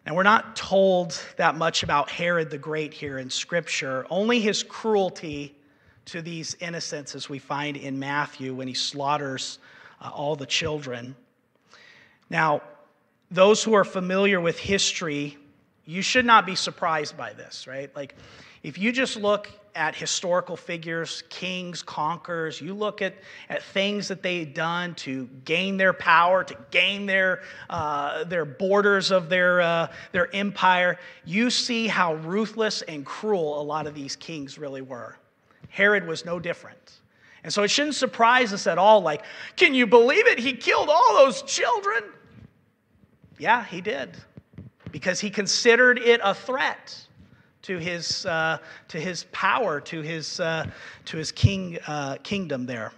And 0.06 0.16
we're 0.16 0.24
not 0.24 0.56
told 0.56 1.20
that 1.38 1.56
much 1.56 1.84
about 1.84 2.10
Herod 2.10 2.50
the 2.50 2.58
Great 2.58 2.94
here 2.94 3.20
in 3.20 3.30
Scripture, 3.30 4.06
only 4.10 4.42
his 4.42 4.62
cruelty 4.62 5.56
to 6.06 6.22
these 6.22 6.56
innocents, 6.60 7.16
as 7.16 7.30
we 7.30 7.40
find 7.40 7.78
in 7.78 7.98
Matthew 7.98 8.54
when 8.54 8.68
he 8.68 8.74
slaughters 8.74 9.60
uh, 10.02 10.12
all 10.14 10.36
the 10.36 10.46
children. 10.46 11.16
Now, 12.30 12.62
those 13.32 13.64
who 13.64 13.74
are 13.74 13.86
familiar 13.86 14.42
with 14.42 14.60
history, 14.60 15.38
you 15.86 16.02
should 16.02 16.26
not 16.26 16.46
be 16.46 16.56
surprised 16.56 17.16
by 17.16 17.32
this, 17.32 17.66
right? 17.66 17.96
Like, 17.96 18.16
if 18.62 18.78
you 18.78 18.92
just 18.92 19.16
look 19.16 19.50
at 19.76 19.96
historical 19.96 20.56
figures, 20.56 21.24
kings, 21.30 21.82
conquerors, 21.82 22.62
you 22.62 22.74
look 22.74 23.02
at, 23.02 23.16
at 23.50 23.64
things 23.64 24.08
that 24.08 24.22
they 24.22 24.40
had 24.40 24.54
done 24.54 24.94
to 24.96 25.28
gain 25.46 25.78
their 25.78 25.94
power, 25.94 26.44
to 26.44 26.56
gain 26.72 27.06
their, 27.06 27.42
uh, 27.70 28.24
their 28.26 28.46
borders 28.46 29.12
of 29.12 29.30
their, 29.30 29.62
uh, 29.62 29.88
their 30.12 30.34
empire, 30.36 31.00
you 31.26 31.50
see 31.50 31.88
how 31.88 32.16
ruthless 32.16 32.82
and 32.84 33.06
cruel 33.06 33.62
a 33.62 33.64
lot 33.64 33.88
of 33.88 33.96
these 33.96 34.16
kings 34.16 34.58
really 34.58 34.82
were. 34.82 35.18
Herod 35.70 36.06
was 36.06 36.24
no 36.24 36.40
different. 36.40 37.00
And 37.44 37.52
so 37.52 37.64
it 37.64 37.70
shouldn't 37.70 37.96
surprise 37.96 38.54
us 38.54 38.68
at 38.68 38.78
all 38.78 39.02
like, 39.02 39.24
can 39.56 39.74
you 39.74 39.88
believe 39.88 40.28
it? 40.28 40.40
He 40.40 40.54
killed 40.54 40.90
all 40.90 41.16
those 41.16 41.42
children. 41.42 42.04
Yeah, 43.38 43.66
he 43.66 43.82
did. 43.82 44.16
Because 44.92 45.20
he 45.20 45.30
considered 45.30 45.98
it 45.98 46.22
a 46.24 46.34
threat 46.34 47.08
to 47.64 47.78
his, 47.78 48.26
uh, 48.26 48.58
to 48.90 49.00
his 49.00 49.26
power, 49.32 49.80
to 49.82 50.02
his, 50.02 50.40
uh, 50.40 50.66
to 51.06 51.18
his 51.18 51.32
king, 51.32 51.80
uh, 51.88 52.18
kingdom 52.22 52.66
there. 52.66 52.92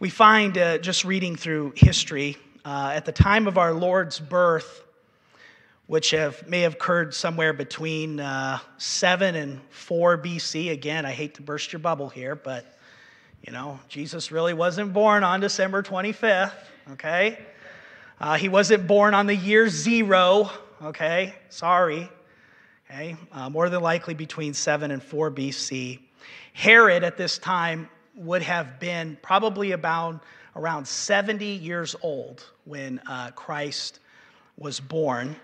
We 0.00 0.08
find, 0.08 0.56
uh, 0.56 0.78
just 0.78 1.04
reading 1.04 1.36
through 1.36 1.74
history, 1.76 2.38
uh, 2.64 2.92
at 2.94 3.04
the 3.04 3.12
time 3.12 3.46
of 3.46 3.58
our 3.58 3.72
Lord's 3.72 4.18
birth, 4.18 4.82
which 5.86 6.10
have, 6.10 6.46
may 6.48 6.62
have 6.62 6.74
occurred 6.74 7.14
somewhere 7.14 7.52
between 7.52 8.18
uh, 8.20 8.58
7 8.78 9.34
and 9.34 9.60
4 9.70 10.18
BC. 10.18 10.70
Again, 10.70 11.04
I 11.04 11.12
hate 11.12 11.34
to 11.34 11.42
burst 11.42 11.72
your 11.72 11.80
bubble 11.80 12.08
here, 12.08 12.34
but 12.34 12.78
you 13.46 13.52
know, 13.52 13.78
Jesus 13.88 14.32
really 14.32 14.54
wasn't 14.54 14.92
born 14.92 15.22
on 15.22 15.40
December 15.40 15.82
25th, 15.82 16.52
okay? 16.92 17.38
he 18.36 18.48
wasn't 18.48 18.86
born 18.86 19.14
on 19.14 19.26
the 19.26 19.36
year 19.36 19.68
zero, 19.68 20.50
okay? 20.82 21.34
Sorry 21.50 22.10
okay? 22.90 23.16
Uh, 23.32 23.50
more 23.50 23.68
than 23.68 23.82
likely 23.82 24.14
between 24.14 24.54
7 24.54 24.90
and 24.90 25.02
4 25.02 25.30
BC. 25.30 26.00
Herod 26.52 27.04
at 27.04 27.16
this 27.16 27.38
time 27.38 27.88
would 28.16 28.42
have 28.42 28.80
been 28.80 29.16
probably 29.22 29.72
about 29.72 30.22
around 30.56 30.86
70 30.86 31.44
years 31.44 31.94
old 32.02 32.44
when 32.64 33.00
uh, 33.06 33.30
Christ 33.32 34.00
was 34.56 34.80
born. 34.80 35.36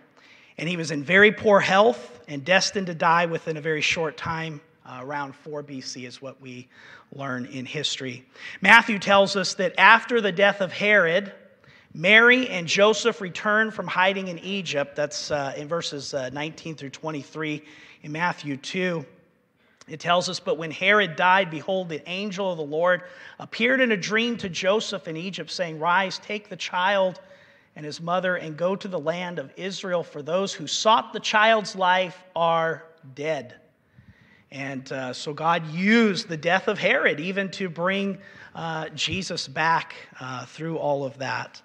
And 0.58 0.68
he 0.68 0.76
was 0.76 0.90
in 0.90 1.02
very 1.02 1.32
poor 1.32 1.60
health 1.60 2.20
and 2.28 2.44
destined 2.44 2.86
to 2.88 2.94
die 2.94 3.26
within 3.26 3.56
a 3.56 3.60
very 3.60 3.80
short 3.80 4.16
time. 4.16 4.60
Uh, 4.86 5.00
around 5.02 5.34
4 5.34 5.62
BC 5.62 6.06
is 6.06 6.20
what 6.20 6.40
we 6.40 6.68
learn 7.14 7.46
in 7.46 7.64
history. 7.64 8.24
Matthew 8.60 8.98
tells 8.98 9.36
us 9.36 9.54
that 9.54 9.72
after 9.78 10.20
the 10.20 10.32
death 10.32 10.60
of 10.60 10.72
Herod, 10.72 11.32
Mary 11.96 12.48
and 12.48 12.66
Joseph 12.66 13.20
return 13.20 13.70
from 13.70 13.86
hiding 13.86 14.26
in 14.26 14.40
Egypt. 14.40 14.96
That's 14.96 15.30
uh, 15.30 15.54
in 15.56 15.68
verses 15.68 16.12
uh, 16.12 16.28
19 16.30 16.74
through 16.74 16.90
23 16.90 17.62
in 18.02 18.10
Matthew 18.10 18.56
2. 18.56 19.06
It 19.86 20.00
tells 20.00 20.28
us, 20.28 20.40
But 20.40 20.58
when 20.58 20.72
Herod 20.72 21.14
died, 21.14 21.52
behold, 21.52 21.88
the 21.88 22.06
angel 22.08 22.50
of 22.50 22.58
the 22.58 22.64
Lord 22.64 23.02
appeared 23.38 23.80
in 23.80 23.92
a 23.92 23.96
dream 23.96 24.36
to 24.38 24.48
Joseph 24.48 25.06
in 25.06 25.16
Egypt, 25.16 25.52
saying, 25.52 25.78
Rise, 25.78 26.18
take 26.18 26.48
the 26.48 26.56
child 26.56 27.20
and 27.76 27.86
his 27.86 28.00
mother, 28.00 28.34
and 28.34 28.56
go 28.56 28.74
to 28.74 28.88
the 28.88 28.98
land 28.98 29.38
of 29.38 29.52
Israel, 29.56 30.02
for 30.02 30.20
those 30.20 30.52
who 30.52 30.66
sought 30.66 31.12
the 31.12 31.20
child's 31.20 31.76
life 31.76 32.24
are 32.34 32.84
dead. 33.14 33.54
And 34.50 34.90
uh, 34.92 35.12
so 35.12 35.32
God 35.32 35.68
used 35.68 36.28
the 36.28 36.36
death 36.36 36.66
of 36.66 36.78
Herod 36.78 37.20
even 37.20 37.50
to 37.52 37.68
bring 37.68 38.18
uh, 38.54 38.88
Jesus 38.90 39.46
back 39.46 39.94
uh, 40.20 40.44
through 40.46 40.78
all 40.78 41.04
of 41.04 41.18
that. 41.18 41.62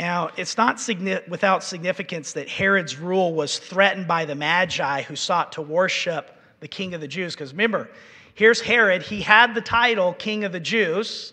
Now, 0.00 0.30
it's 0.36 0.56
not 0.56 0.80
without 1.28 1.62
significance 1.62 2.32
that 2.32 2.48
Herod's 2.48 2.98
rule 2.98 3.32
was 3.32 3.58
threatened 3.58 4.08
by 4.08 4.24
the 4.24 4.34
Magi 4.34 5.02
who 5.02 5.14
sought 5.14 5.52
to 5.52 5.62
worship 5.62 6.36
the 6.60 6.68
king 6.68 6.94
of 6.94 7.00
the 7.00 7.08
Jews. 7.08 7.34
Because 7.34 7.52
remember, 7.52 7.90
here's 8.34 8.60
Herod. 8.60 9.02
He 9.02 9.20
had 9.20 9.54
the 9.54 9.60
title 9.60 10.12
king 10.14 10.44
of 10.44 10.50
the 10.50 10.60
Jews. 10.60 11.32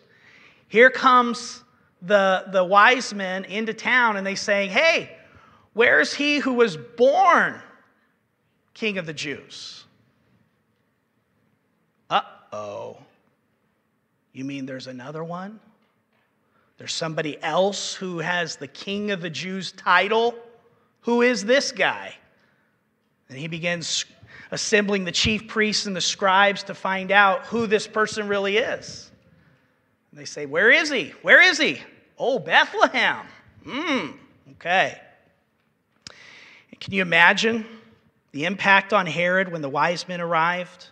Here 0.67 0.91
comes 0.91 1.63
the, 2.03 2.45
the 2.51 2.63
wise 2.63 3.13
men 3.13 3.45
into 3.45 3.73
town 3.73 4.17
and 4.17 4.25
they 4.25 4.35
say, 4.35 4.67
Hey, 4.67 5.17
where's 5.73 6.13
he 6.13 6.37
who 6.37 6.53
was 6.53 6.77
born 6.77 7.59
king 8.75 8.99
of 8.99 9.07
the 9.07 9.13
Jews? 9.13 9.85
Uh 12.11 12.21
oh. 12.53 12.97
You 14.33 14.45
mean 14.45 14.67
there's 14.67 14.87
another 14.87 15.23
one? 15.23 15.59
There's 16.81 16.93
somebody 16.93 17.37
else 17.43 17.93
who 17.93 18.17
has 18.17 18.55
the 18.55 18.67
King 18.67 19.11
of 19.11 19.21
the 19.21 19.29
Jews 19.29 19.71
title. 19.71 20.33
Who 21.01 21.21
is 21.21 21.45
this 21.45 21.71
guy? 21.71 22.15
And 23.29 23.37
he 23.37 23.47
begins 23.47 24.05
assembling 24.49 25.03
the 25.03 25.11
chief 25.11 25.47
priests 25.47 25.85
and 25.85 25.95
the 25.95 26.01
scribes 26.01 26.63
to 26.63 26.73
find 26.73 27.11
out 27.11 27.45
who 27.45 27.67
this 27.67 27.85
person 27.85 28.27
really 28.27 28.57
is. 28.57 29.11
And 30.09 30.19
they 30.19 30.25
say, 30.25 30.47
Where 30.47 30.71
is 30.71 30.89
he? 30.89 31.13
Where 31.21 31.39
is 31.39 31.59
he? 31.59 31.79
Oh, 32.17 32.39
Bethlehem. 32.39 33.27
Hmm, 33.63 34.07
okay. 34.53 34.99
Can 36.79 36.95
you 36.95 37.03
imagine 37.03 37.63
the 38.31 38.45
impact 38.45 38.91
on 38.91 39.05
Herod 39.05 39.51
when 39.51 39.61
the 39.61 39.69
wise 39.69 40.07
men 40.07 40.19
arrived? 40.19 40.87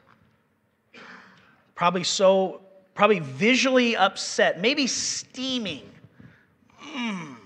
Probably 1.73 2.04
so, 2.04 2.62
probably 3.00 3.20
visually 3.20 3.96
upset, 3.96 4.60
maybe 4.60 4.86
steaming. 4.86 5.90
Mm, 6.84 7.38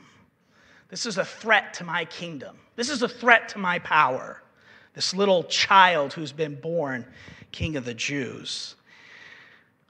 this 0.90 1.06
is 1.06 1.20
a 1.20 1.26
threat 1.26 1.76
to 1.76 1.84
my 1.84 2.06
kingdom. 2.06 2.58
This 2.76 2.90
is 2.90 3.04
a 3.04 3.08
threat 3.08 3.50
to 3.50 3.60
my 3.60 3.78
power. 3.78 4.42
This 4.96 5.14
little 5.14 5.44
child 5.44 6.12
who's 6.12 6.32
been 6.32 6.60
born 6.60 7.06
king 7.52 7.76
of 7.76 7.86
the 7.86 7.94
Jews. 7.94 8.74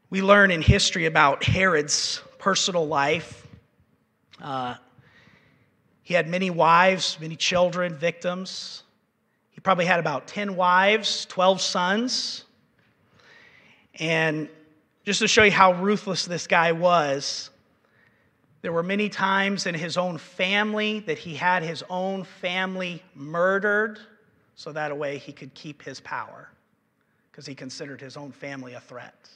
We 0.10 0.21
learn 0.21 0.52
in 0.52 0.62
history 0.62 1.06
about 1.06 1.45
Herod's 1.45 2.21
personal 2.39 2.86
life. 2.86 3.47
Uh, 4.41 4.76
he 6.02 6.13
had 6.13 6.28
many 6.28 6.49
wives, 6.49 7.17
many 7.21 7.38
children, 7.38 7.95
victims. 7.95 8.84
He 9.52 9.62
probably 9.62 9.86
had 9.86 10.02
about 10.02 10.28
10 10.28 10.58
wives, 10.58 11.26
12 11.28 11.62
sons. 11.62 12.43
And 13.97 14.49
just 15.03 15.19
to 15.19 15.27
show 15.27 15.43
you 15.43 15.51
how 15.51 15.73
ruthless 15.73 16.25
this 16.25 16.47
guy 16.47 16.71
was, 16.71 17.49
there 18.61 18.71
were 18.71 18.83
many 18.83 19.09
times 19.09 19.65
in 19.65 19.75
his 19.75 19.97
own 19.97 20.17
family 20.17 21.01
that 21.01 21.17
he 21.17 21.35
had 21.35 21.63
his 21.63 21.83
own 21.89 22.23
family 22.23 23.03
murdered 23.13 23.99
so 24.55 24.71
that 24.71 24.91
a 24.91 24.95
way 24.95 25.17
he 25.17 25.33
could 25.33 25.53
keep 25.53 25.83
his 25.83 25.99
power 25.99 26.49
because 27.29 27.45
he 27.45 27.53
considered 27.53 27.99
his 27.99 28.15
own 28.15 28.31
family 28.31 28.73
a 28.73 28.79
threat. 28.79 29.29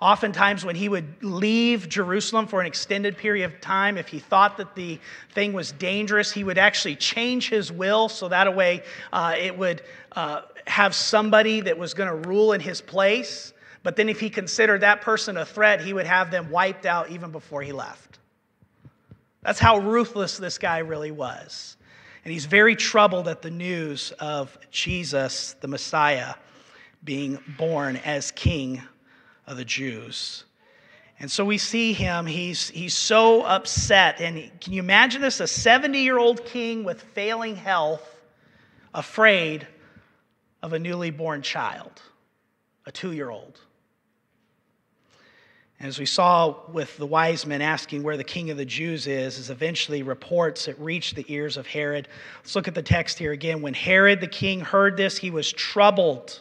Oftentimes, 0.00 0.66
when 0.66 0.74
he 0.76 0.88
would 0.88 1.22
leave 1.22 1.88
Jerusalem 1.88 2.46
for 2.46 2.60
an 2.60 2.66
extended 2.66 3.16
period 3.16 3.44
of 3.46 3.60
time, 3.60 3.96
if 3.96 4.08
he 4.08 4.18
thought 4.18 4.56
that 4.56 4.74
the 4.74 4.98
thing 5.32 5.54
was 5.54 5.72
dangerous, 5.72 6.30
he 6.30 6.44
would 6.44 6.58
actually 6.58 6.96
change 6.96 7.48
his 7.48 7.70
will 7.70 8.10
so 8.10 8.28
that 8.28 8.46
a 8.46 8.50
way 8.50 8.82
uh, 9.12 9.34
it 9.38 9.56
would 9.56 9.82
uh, 10.12 10.42
have 10.66 10.94
somebody 10.94 11.60
that 11.62 11.78
was 11.78 11.94
going 11.94 12.08
to 12.08 12.28
rule 12.28 12.52
in 12.52 12.60
his 12.60 12.82
place. 12.82 13.53
But 13.84 13.96
then, 13.96 14.08
if 14.08 14.18
he 14.18 14.30
considered 14.30 14.80
that 14.80 15.02
person 15.02 15.36
a 15.36 15.44
threat, 15.44 15.82
he 15.82 15.92
would 15.92 16.06
have 16.06 16.30
them 16.30 16.50
wiped 16.50 16.86
out 16.86 17.10
even 17.10 17.30
before 17.30 17.62
he 17.62 17.70
left. 17.70 18.18
That's 19.42 19.60
how 19.60 19.78
ruthless 19.78 20.38
this 20.38 20.56
guy 20.56 20.78
really 20.78 21.10
was. 21.10 21.76
And 22.24 22.32
he's 22.32 22.46
very 22.46 22.76
troubled 22.76 23.28
at 23.28 23.42
the 23.42 23.50
news 23.50 24.10
of 24.18 24.58
Jesus, 24.70 25.54
the 25.60 25.68
Messiah, 25.68 26.34
being 27.04 27.38
born 27.58 27.96
as 27.96 28.30
king 28.30 28.80
of 29.46 29.58
the 29.58 29.66
Jews. 29.66 30.44
And 31.20 31.30
so 31.30 31.44
we 31.44 31.58
see 31.58 31.92
him, 31.92 32.24
he's, 32.24 32.70
he's 32.70 32.94
so 32.94 33.42
upset. 33.42 34.22
And 34.22 34.38
he, 34.38 34.52
can 34.62 34.72
you 34.72 34.80
imagine 34.80 35.20
this? 35.20 35.40
A 35.40 35.46
70 35.46 35.98
year 35.98 36.16
old 36.16 36.46
king 36.46 36.84
with 36.84 37.02
failing 37.02 37.54
health, 37.54 38.18
afraid 38.94 39.66
of 40.62 40.72
a 40.72 40.78
newly 40.78 41.10
born 41.10 41.42
child, 41.42 42.00
a 42.86 42.90
two 42.90 43.12
year 43.12 43.28
old. 43.28 43.60
As 45.84 45.98
we 45.98 46.06
saw 46.06 46.56
with 46.72 46.96
the 46.96 47.04
wise 47.04 47.44
men 47.44 47.60
asking 47.60 48.02
where 48.02 48.16
the 48.16 48.24
king 48.24 48.50
of 48.50 48.56
the 48.56 48.64
Jews 48.64 49.06
is, 49.06 49.38
is 49.38 49.50
eventually 49.50 50.02
reports 50.02 50.64
that 50.64 50.78
reached 50.80 51.14
the 51.14 51.26
ears 51.28 51.58
of 51.58 51.66
Herod. 51.66 52.08
Let's 52.38 52.56
look 52.56 52.66
at 52.66 52.74
the 52.74 52.82
text 52.82 53.18
here 53.18 53.32
again. 53.32 53.60
When 53.60 53.74
Herod 53.74 54.22
the 54.22 54.26
king 54.26 54.60
heard 54.60 54.96
this, 54.96 55.18
he 55.18 55.30
was 55.30 55.52
troubled 55.52 56.40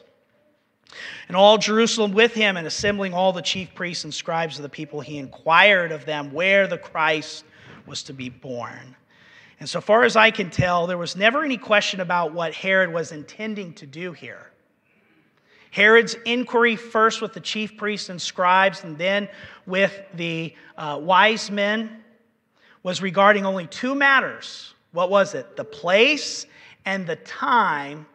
and 1.27 1.35
all 1.35 1.57
Jerusalem 1.57 2.13
with 2.13 2.33
him, 2.33 2.57
and 2.57 2.67
assembling 2.67 3.13
all 3.13 3.33
the 3.33 3.41
chief 3.41 3.73
priests 3.75 4.03
and 4.03 4.13
scribes 4.13 4.57
of 4.57 4.63
the 4.63 4.69
people, 4.69 5.01
he 5.01 5.17
inquired 5.17 5.91
of 5.91 6.05
them 6.05 6.31
where 6.31 6.67
the 6.67 6.77
Christ 6.77 7.45
was 7.85 8.03
to 8.03 8.13
be 8.13 8.29
born. 8.29 8.95
And 9.59 9.67
so 9.67 9.81
far 9.81 10.03
as 10.03 10.15
I 10.15 10.31
can 10.31 10.49
tell, 10.49 10.87
there 10.87 10.97
was 10.97 11.15
never 11.15 11.43
any 11.43 11.57
question 11.57 11.99
about 11.99 12.33
what 12.33 12.53
Herod 12.53 12.93
was 12.93 13.11
intending 13.11 13.73
to 13.73 13.85
do 13.85 14.13
here. 14.13 14.52
Herod's 15.73 16.15
inquiry 16.25 16.75
first 16.75 17.19
with 17.19 17.33
the 17.33 17.39
chief 17.39 17.77
priests 17.77 18.09
and 18.09 18.21
scribes, 18.21 18.83
and 18.83 18.95
then 18.95 19.27
with 19.65 19.91
the 20.13 20.53
uh, 20.77 20.99
wise 21.01 21.49
men, 21.49 22.03
was 22.83 23.01
regarding 23.01 23.43
only 23.43 23.65
two 23.65 23.95
matters. 23.95 24.75
What 24.91 25.09
was 25.09 25.33
it? 25.33 25.55
The 25.55 25.63
place 25.63 26.45
and 26.85 27.07
the 27.07 27.15
time 27.15 28.05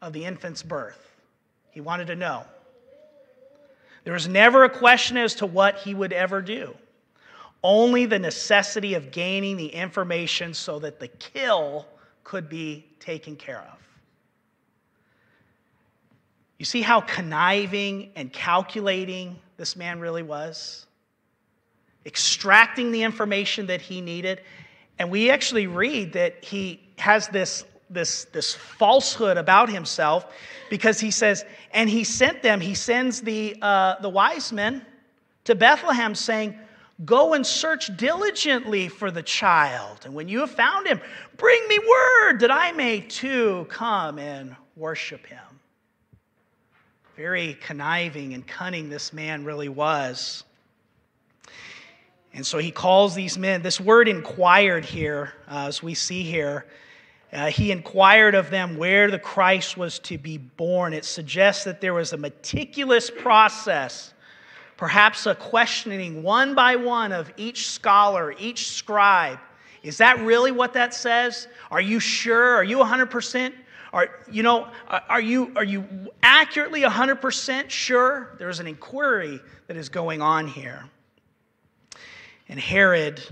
of 0.00 0.14
the 0.14 0.24
infant's 0.24 0.62
birth. 0.62 1.14
He 1.72 1.82
wanted 1.82 2.06
to 2.06 2.16
know. 2.16 2.44
There 4.04 4.14
was 4.14 4.26
never 4.26 4.64
a 4.64 4.70
question 4.70 5.18
as 5.18 5.34
to 5.36 5.46
what 5.46 5.76
he 5.76 5.92
would 5.92 6.14
ever 6.14 6.40
do, 6.40 6.74
only 7.62 8.06
the 8.06 8.18
necessity 8.18 8.94
of 8.94 9.10
gaining 9.10 9.58
the 9.58 9.66
information 9.66 10.54
so 10.54 10.78
that 10.78 11.00
the 11.00 11.08
kill 11.08 11.86
could 12.22 12.48
be 12.48 12.86
taken 12.98 13.36
care 13.36 13.60
of. 13.60 13.78
You 16.58 16.64
see 16.64 16.82
how 16.82 17.00
conniving 17.00 18.10
and 18.16 18.32
calculating 18.32 19.38
this 19.56 19.76
man 19.76 20.00
really 20.00 20.22
was? 20.22 20.86
Extracting 22.06 22.92
the 22.92 23.02
information 23.02 23.66
that 23.66 23.80
he 23.80 24.00
needed. 24.00 24.40
And 24.98 25.10
we 25.10 25.30
actually 25.30 25.66
read 25.66 26.12
that 26.12 26.44
he 26.44 26.80
has 26.98 27.28
this 27.28 27.64
this, 27.90 28.24
this 28.26 28.54
falsehood 28.54 29.36
about 29.36 29.70
himself 29.70 30.26
because 30.70 31.00
he 31.00 31.10
says, 31.10 31.44
and 31.72 31.88
he 31.88 32.04
sent 32.04 32.42
them, 32.42 32.60
he 32.60 32.74
sends 32.74 33.20
the, 33.20 33.56
uh, 33.62 33.96
the 34.00 34.08
wise 34.08 34.52
men 34.52 34.84
to 35.44 35.54
Bethlehem 35.54 36.14
saying, 36.14 36.58
Go 37.04 37.34
and 37.34 37.44
search 37.44 37.96
diligently 37.96 38.86
for 38.86 39.10
the 39.10 39.22
child. 39.22 40.02
And 40.04 40.14
when 40.14 40.28
you 40.28 40.40
have 40.40 40.52
found 40.52 40.86
him, 40.86 41.00
bring 41.36 41.60
me 41.66 41.76
word 41.78 42.38
that 42.38 42.52
I 42.52 42.70
may 42.70 43.00
too 43.00 43.66
come 43.68 44.20
and 44.20 44.54
worship 44.76 45.26
him. 45.26 45.40
Very 47.16 47.54
conniving 47.60 48.34
and 48.34 48.44
cunning 48.44 48.88
this 48.88 49.12
man 49.12 49.44
really 49.44 49.68
was. 49.68 50.42
And 52.32 52.44
so 52.44 52.58
he 52.58 52.72
calls 52.72 53.14
these 53.14 53.38
men. 53.38 53.62
This 53.62 53.80
word 53.80 54.08
inquired 54.08 54.84
here, 54.84 55.32
uh, 55.48 55.66
as 55.68 55.80
we 55.80 55.94
see 55.94 56.24
here, 56.24 56.66
uh, 57.32 57.46
he 57.46 57.70
inquired 57.70 58.34
of 58.34 58.50
them 58.50 58.76
where 58.76 59.10
the 59.10 59.18
Christ 59.20 59.76
was 59.76 60.00
to 60.00 60.18
be 60.18 60.38
born. 60.38 60.92
It 60.92 61.04
suggests 61.04 61.62
that 61.64 61.80
there 61.80 61.94
was 61.94 62.12
a 62.12 62.16
meticulous 62.16 63.10
process, 63.10 64.12
perhaps 64.76 65.26
a 65.26 65.36
questioning 65.36 66.24
one 66.24 66.56
by 66.56 66.74
one 66.74 67.12
of 67.12 67.32
each 67.36 67.68
scholar, 67.68 68.34
each 68.40 68.70
scribe. 68.72 69.38
Is 69.84 69.98
that 69.98 70.18
really 70.20 70.50
what 70.50 70.72
that 70.72 70.94
says? 70.94 71.46
Are 71.70 71.80
you 71.80 72.00
sure? 72.00 72.54
Are 72.54 72.64
you 72.64 72.78
100%? 72.78 73.52
Are, 73.94 74.08
you 74.28 74.42
know, 74.42 74.66
are 74.88 75.20
you, 75.20 75.52
are 75.54 75.62
you 75.62 75.86
accurately 76.20 76.80
100% 76.80 77.70
sure? 77.70 78.34
There's 78.40 78.58
an 78.58 78.66
inquiry 78.66 79.38
that 79.68 79.76
is 79.76 79.88
going 79.88 80.20
on 80.20 80.48
here. 80.48 80.82
And 82.48 82.58
Herod 82.58 83.22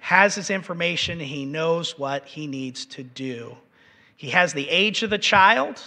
has 0.00 0.34
his 0.34 0.50
information 0.50 1.20
he 1.20 1.44
knows 1.44 1.96
what 1.96 2.26
he 2.26 2.48
needs 2.48 2.84
to 2.86 3.04
do. 3.04 3.56
He 4.16 4.30
has 4.30 4.52
the 4.52 4.68
age 4.68 5.04
of 5.04 5.10
the 5.10 5.18
child 5.18 5.80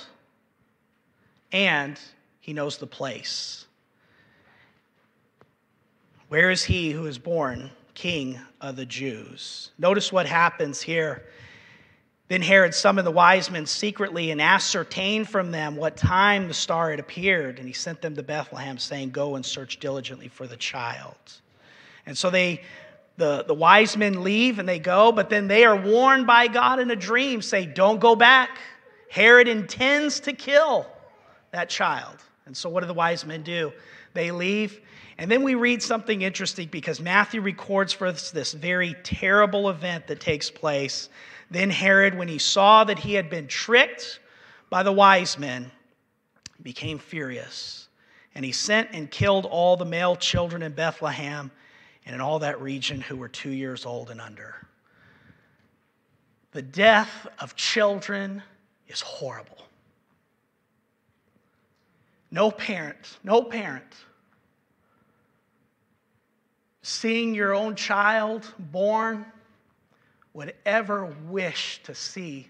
and 1.51 1.99
he 2.39 2.53
knows 2.53 2.77
the 2.77 2.87
place. 2.87 3.65
Where 6.29 6.51
is 6.51 6.63
he 6.63 6.91
who 6.91 7.05
is 7.05 7.17
born 7.17 7.69
king 7.95 8.39
of 8.61 8.77
the 8.77 8.85
Jews? 8.85 9.71
Notice 9.77 10.09
what 10.09 10.25
happens 10.25 10.81
here. 10.81 11.25
Then 12.33 12.41
Herod 12.41 12.73
summoned 12.73 13.05
the 13.05 13.11
wise 13.11 13.51
men 13.51 13.67
secretly 13.67 14.31
and 14.31 14.41
ascertained 14.41 15.29
from 15.29 15.51
them 15.51 15.75
what 15.75 15.95
time 15.95 16.47
the 16.47 16.53
star 16.55 16.89
had 16.89 16.99
appeared. 16.99 17.59
And 17.59 17.67
he 17.67 17.75
sent 17.75 18.01
them 18.01 18.15
to 18.15 18.23
Bethlehem, 18.23 18.79
saying, 18.79 19.11
Go 19.11 19.35
and 19.35 19.45
search 19.45 19.79
diligently 19.79 20.29
for 20.29 20.47
the 20.47 20.57
child. 20.57 21.13
And 22.07 22.17
so 22.17 22.31
they 22.31 22.61
the, 23.17 23.43
the 23.43 23.53
wise 23.53 23.95
men 23.95 24.23
leave 24.23 24.57
and 24.57 24.67
they 24.67 24.79
go, 24.79 25.11
but 25.11 25.29
then 25.29 25.47
they 25.47 25.63
are 25.63 25.75
warned 25.75 26.25
by 26.25 26.47
God 26.47 26.79
in 26.79 26.89
a 26.89 26.95
dream 26.95 27.39
say, 27.39 27.67
Don't 27.67 27.99
go 27.99 28.15
back. 28.15 28.57
Herod 29.11 29.47
intends 29.47 30.19
to 30.21 30.33
kill 30.33 30.87
that 31.51 31.69
child. 31.69 32.15
And 32.47 32.57
so, 32.57 32.67
what 32.67 32.79
do 32.79 32.87
the 32.87 32.95
wise 32.95 33.27
men 33.27 33.43
do? 33.43 33.71
They 34.15 34.31
leave. 34.31 34.81
And 35.19 35.29
then 35.29 35.43
we 35.43 35.53
read 35.53 35.83
something 35.83 36.23
interesting 36.23 36.67
because 36.71 36.99
Matthew 36.99 37.41
records 37.41 37.93
for 37.93 38.07
us 38.07 38.31
this 38.31 38.53
very 38.53 38.95
terrible 39.03 39.69
event 39.69 40.07
that 40.07 40.19
takes 40.19 40.49
place. 40.49 41.09
Then 41.53 41.69
Herod, 41.69 42.15
when 42.15 42.27
he 42.27 42.39
saw 42.39 42.83
that 42.83 42.97
he 42.97 43.13
had 43.13 43.29
been 43.29 43.47
tricked 43.47 44.19
by 44.71 44.81
the 44.81 44.91
wise 44.91 45.37
men, 45.37 45.69
became 46.63 46.97
furious. 46.97 47.89
And 48.33 48.43
he 48.43 48.51
sent 48.51 48.89
and 48.91 49.09
killed 49.11 49.45
all 49.45 49.77
the 49.77 49.85
male 49.85 50.15
children 50.15 50.63
in 50.63 50.71
Bethlehem 50.71 51.51
and 52.07 52.15
in 52.15 52.21
all 52.21 52.39
that 52.39 52.59
region 52.59 53.01
who 53.01 53.15
were 53.15 53.27
two 53.27 53.51
years 53.51 53.85
old 53.85 54.09
and 54.09 54.19
under. 54.19 54.55
The 56.53 56.63
death 56.63 57.27
of 57.37 57.55
children 57.55 58.41
is 58.87 59.01
horrible. 59.01 59.67
No 62.31 62.49
parent, 62.49 63.19
no 63.23 63.43
parent 63.43 63.93
seeing 66.81 67.33
your 67.33 67.53
own 67.53 67.75
child 67.75 68.51
born 68.57 69.25
would 70.33 70.53
ever 70.65 71.05
wish 71.29 71.81
to 71.83 71.93
see 71.93 72.47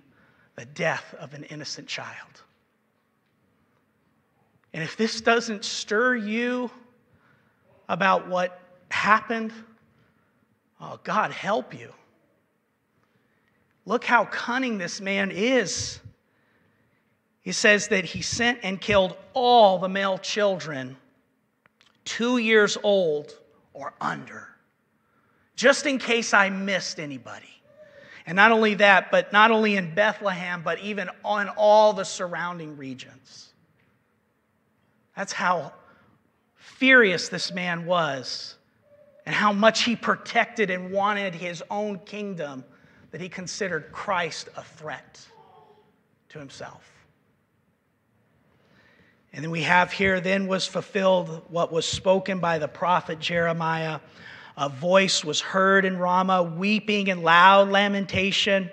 the 0.55 0.65
death 0.65 1.13
of 1.19 1.33
an 1.33 1.43
innocent 1.45 1.87
child. 1.87 2.41
And 4.73 4.83
if 4.83 4.97
this 4.97 5.21
doesn't 5.21 5.65
stir 5.65 6.15
you 6.15 6.71
about 7.89 8.27
what 8.27 8.59
happened, 8.89 9.51
oh, 10.81 10.99
God 11.03 11.31
help 11.31 11.73
you. 11.77 11.91
Look 13.85 14.05
how 14.05 14.25
cunning 14.25 14.77
this 14.77 15.01
man 15.01 15.29
is. 15.31 15.99
He 17.41 17.51
says 17.51 17.89
that 17.89 18.05
he 18.05 18.21
sent 18.21 18.59
and 18.63 18.79
killed 18.79 19.17
all 19.33 19.77
the 19.77 19.89
male 19.89 20.17
children 20.17 20.95
two 22.05 22.37
years 22.37 22.77
old 22.83 23.37
or 23.73 23.93
under, 23.99 24.47
just 25.55 25.85
in 25.85 25.97
case 25.97 26.33
I 26.33 26.49
missed 26.49 26.99
anybody. 26.99 27.49
And 28.25 28.35
not 28.35 28.51
only 28.51 28.75
that, 28.75 29.11
but 29.11 29.33
not 29.33 29.51
only 29.51 29.75
in 29.75 29.93
Bethlehem, 29.93 30.61
but 30.63 30.79
even 30.79 31.09
on 31.25 31.49
all 31.49 31.93
the 31.93 32.05
surrounding 32.05 32.77
regions. 32.77 33.49
That's 35.15 35.33
how 35.33 35.73
furious 36.55 37.29
this 37.29 37.51
man 37.51 37.85
was, 37.85 38.55
and 39.25 39.35
how 39.35 39.53
much 39.53 39.83
he 39.83 39.95
protected 39.95 40.69
and 40.69 40.91
wanted 40.91 41.35
his 41.35 41.63
own 41.69 41.99
kingdom 41.99 42.63
that 43.11 43.21
he 43.21 43.29
considered 43.29 43.91
Christ 43.91 44.49
a 44.57 44.63
threat 44.63 45.19
to 46.29 46.39
himself. 46.39 46.89
And 49.31 49.43
then 49.43 49.51
we 49.51 49.63
have 49.63 49.91
here, 49.91 50.19
then 50.19 50.47
was 50.47 50.67
fulfilled 50.67 51.43
what 51.49 51.71
was 51.71 51.85
spoken 51.85 52.39
by 52.39 52.59
the 52.59 52.67
prophet 52.67 53.19
Jeremiah. 53.19 53.99
A 54.57 54.69
voice 54.69 55.23
was 55.23 55.41
heard 55.41 55.83
in 55.83 55.97
Ramah, 55.97 56.43
weeping 56.43 57.09
and 57.09 57.23
loud 57.23 57.69
lamentation. 57.69 58.69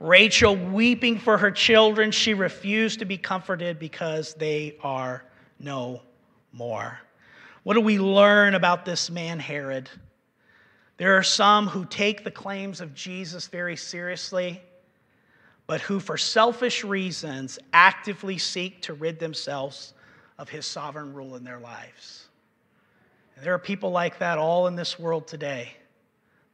Rachel 0.00 0.56
weeping 0.56 1.18
for 1.18 1.36
her 1.36 1.50
children. 1.50 2.10
She 2.10 2.34
refused 2.34 3.00
to 3.00 3.04
be 3.04 3.18
comforted 3.18 3.78
because 3.78 4.34
they 4.34 4.76
are 4.82 5.24
no 5.58 6.02
more. 6.52 6.98
What 7.64 7.74
do 7.74 7.80
we 7.80 7.98
learn 7.98 8.54
about 8.54 8.84
this 8.84 9.10
man, 9.10 9.38
Herod? 9.38 9.90
There 10.96 11.16
are 11.16 11.22
some 11.22 11.66
who 11.66 11.84
take 11.84 12.24
the 12.24 12.30
claims 12.30 12.80
of 12.80 12.94
Jesus 12.94 13.48
very 13.48 13.76
seriously, 13.76 14.62
but 15.66 15.80
who, 15.82 16.00
for 16.00 16.16
selfish 16.16 16.82
reasons, 16.84 17.58
actively 17.72 18.38
seek 18.38 18.80
to 18.82 18.94
rid 18.94 19.18
themselves 19.18 19.92
of 20.38 20.48
his 20.48 20.64
sovereign 20.64 21.12
rule 21.12 21.36
in 21.36 21.44
their 21.44 21.60
lives. 21.60 22.27
And 23.38 23.46
there 23.46 23.54
are 23.54 23.58
people 23.60 23.92
like 23.92 24.18
that 24.18 24.36
all 24.36 24.66
in 24.66 24.74
this 24.74 24.98
world 24.98 25.28
today 25.28 25.72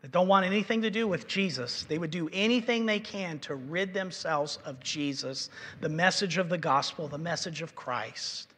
that 0.03 0.11
don't 0.11 0.29
want 0.29 0.45
anything 0.45 0.83
to 0.83 0.91
do 0.91 1.09
with 1.09 1.27
Jesus. 1.27 1.85
They 1.85 1.97
would 1.97 2.11
do 2.11 2.29
anything 2.31 2.85
they 2.85 3.01
can 3.01 3.39
to 3.39 3.55
rid 3.55 3.95
themselves 3.95 4.59
of 4.67 4.81
Jesus, 4.81 5.49
the 5.81 5.89
message 5.89 6.37
of 6.37 6.51
the 6.51 6.59
gospel, 6.59 7.09
the 7.09 7.17
message 7.17 7.63
of 7.63 7.75
Christ, 7.75 8.53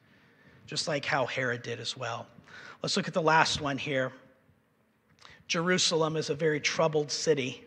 just 0.66 0.88
like 0.88 1.04
how 1.04 1.26
Herod 1.26 1.62
did 1.62 1.78
as 1.78 1.96
well. 1.96 2.26
Let's 2.82 2.96
look 2.96 3.06
at 3.06 3.14
the 3.14 3.22
last 3.22 3.60
one 3.60 3.78
here. 3.78 4.10
Jerusalem 5.46 6.16
is 6.16 6.28
a 6.28 6.34
very 6.34 6.58
troubled 6.58 7.12
city. 7.12 7.62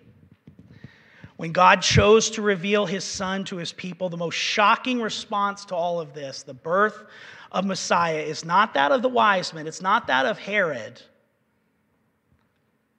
When 1.38 1.54
God 1.54 1.82
chose 1.82 2.32
to 2.32 2.42
reveal 2.42 2.86
his 2.86 3.06
son 3.06 3.46
to 3.46 3.56
his 3.56 3.72
people, 3.72 4.10
the 4.10 4.18
most 4.18 4.36
shocking 4.36 5.02
response 5.02 5.64
to 5.68 5.76
all 5.76 6.02
of 6.02 6.14
this, 6.14 6.44
the 6.44 6.54
birth 6.54 7.06
of 7.52 7.66
Messiah, 7.66 8.20
is 8.20 8.46
not 8.46 8.74
that 8.76 8.92
of 8.92 9.02
the 9.02 9.10
wise 9.10 9.54
men, 9.54 9.68
it's 9.68 9.82
not 9.82 10.08
that 10.08 10.26
of 10.26 10.38
Herod, 10.38 11.02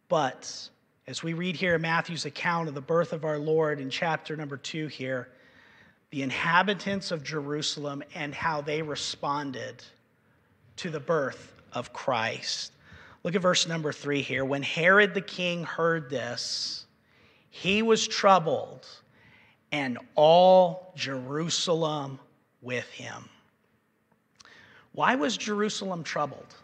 but 0.09 0.69
as 1.07 1.23
we 1.23 1.33
read 1.33 1.57
here 1.57 1.77
in 1.77 1.83
Matthew's 1.83 2.25
account 2.25 2.69
of 2.69 2.75
the 2.75 2.81
birth 2.81 3.13
of 3.13 3.25
our 3.25 3.39
Lord 3.39 3.81
in 3.81 3.91
chapter 3.91 4.37
number 4.37 4.57
two 4.57 4.89
here, 4.89 5.29
the 6.11 6.23
inhabitants 6.23 7.13
of 7.13 7.23
Jerusalem 7.23 8.03
and 8.15 8.35
how 8.35 8.61
they 8.61 8.83
responded 8.83 9.85
to 10.77 10.91
the 10.91 11.01
birth 11.01 11.53
of 11.73 11.93
Christ. 11.93 12.73
Look 13.23 13.35
at 13.35 13.43
verse 13.43 13.69
number 13.69 13.93
three 13.93 14.23
here. 14.23 14.45
When 14.45 14.63
Herod 14.63 15.15
the 15.15 15.21
king 15.21 15.63
heard 15.63 16.11
this, 16.11 16.87
he 17.51 17.83
was 17.83 18.07
troubled, 18.07 18.87
and 19.73 19.99
all 20.15 20.93
Jerusalem 20.97 22.19
with 22.63 22.89
him. 22.91 23.30
Why 24.93 25.15
was 25.15 25.37
Jerusalem 25.37 26.03
troubled? 26.03 26.55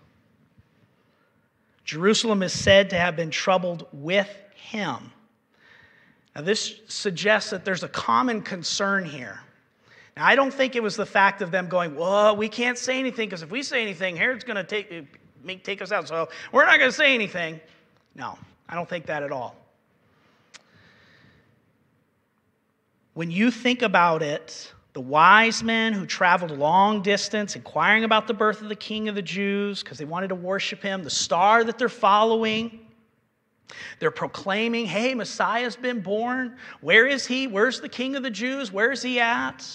Jerusalem 1.85 2.43
is 2.43 2.53
said 2.53 2.91
to 2.91 2.97
have 2.97 3.15
been 3.15 3.31
troubled 3.31 3.87
with 3.93 4.29
him. 4.55 5.13
Now, 6.35 6.43
this 6.43 6.81
suggests 6.89 7.51
that 7.51 7.65
there's 7.65 7.85
a 7.85 7.89
common 7.89 8.43
concern 8.43 9.05
here. 9.05 9.41
Now, 10.17 10.27
I 10.27 10.35
don't 10.35 10.53
think 10.53 10.75
it 10.75 10.83
was 10.83 10.97
the 10.97 11.07
fact 11.07 11.43
of 11.43 11.51
them 11.51 11.69
going, 11.69 11.95
well, 11.95 12.37
we 12.37 12.49
can't 12.49 12.77
say 12.77 12.99
anything 12.99 13.29
because 13.29 13.43
if 13.43 13.51
we 13.51 13.63
say 13.63 13.83
anything, 13.83 14.17
Herod's 14.17 14.45
going 14.45 14.57
to 14.57 14.65
take, 14.65 14.91
uh, 14.93 15.03
make, 15.45 15.63
take 15.63 15.81
us 15.81 15.93
out. 15.93 16.09
So 16.09 16.29
we're 16.53 16.67
not 16.67 16.79
going 16.79 16.91
to 16.91 16.97
say 16.97 17.15
anything. 17.15 17.61
No, 18.15 18.37
I 18.69 18.75
don't 18.75 18.89
think 18.89 19.07
that 19.07 19.23
at 19.23 19.31
all. 19.31 19.57
When 23.15 23.31
you 23.31 23.51
think 23.51 23.83
about 23.83 24.23
it, 24.23 24.73
the 24.97 25.03
wise 25.03 25.63
men 25.63 25.93
who 25.93 26.07
traveled 26.07 26.53
long 26.53 27.03
distance 27.03 27.55
inquiring 27.55 28.05
about 28.05 28.27
the 28.27 28.33
birth 28.33 28.63
of 28.63 28.71
the 28.71 28.75
king 28.75 29.11
of 29.11 29.15
the 29.15 29.21
Jews 29.21 29.83
because 29.83 29.99
they 29.99 30.07
wanted 30.07 30.29
to 30.29 30.35
worship 30.35 30.83
him, 30.83 31.05
the 31.05 31.11
star 31.11 31.65
that 31.65 31.77
they're 31.77 31.91
following, 31.91 32.81
they're 33.99 34.11
proclaiming, 34.11 34.87
hey, 34.87 35.15
Messiah's 35.15 35.77
been 35.77 36.01
born. 36.01 36.57
Where 36.81 37.07
is 37.07 37.27
he? 37.27 37.47
Where's 37.47 37.79
the 37.79 37.91
king 37.91 38.17
of 38.17 38.23
the 38.23 38.31
Jews? 38.31 38.73
Where 38.73 38.91
is 38.91 39.03
he 39.03 39.21
at? 39.21 39.69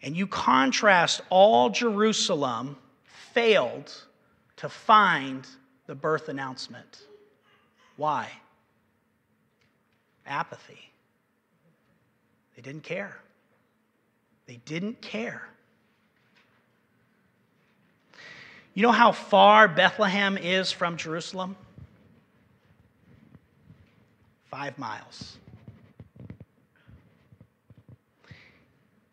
And 0.00 0.16
you 0.16 0.26
contrast 0.28 1.20
all 1.28 1.68
Jerusalem 1.68 2.78
failed 3.34 3.92
to 4.56 4.70
find 4.70 5.46
the 5.84 5.94
birth 5.94 6.30
announcement. 6.30 7.02
Why? 7.98 8.30
Apathy. 10.26 10.90
They 12.56 12.62
didn't 12.62 12.84
care. 12.84 13.18
They 14.46 14.60
didn't 14.64 15.00
care. 15.00 15.48
You 18.74 18.82
know 18.82 18.92
how 18.92 19.12
far 19.12 19.68
Bethlehem 19.68 20.36
is 20.36 20.72
from 20.72 20.96
Jerusalem? 20.96 21.56
Five 24.50 24.76
miles. 24.78 25.38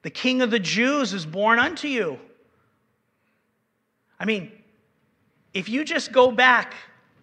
The 0.02 0.10
King 0.10 0.42
of 0.42 0.50
the 0.50 0.60
Jews 0.60 1.14
is 1.14 1.26
born 1.26 1.60
unto 1.60 1.88
you. 1.88 2.20
I 4.20 4.26
mean, 4.26 4.52
if 5.54 5.70
you 5.70 5.84
just 5.84 6.12
go 6.12 6.32
back 6.32 6.74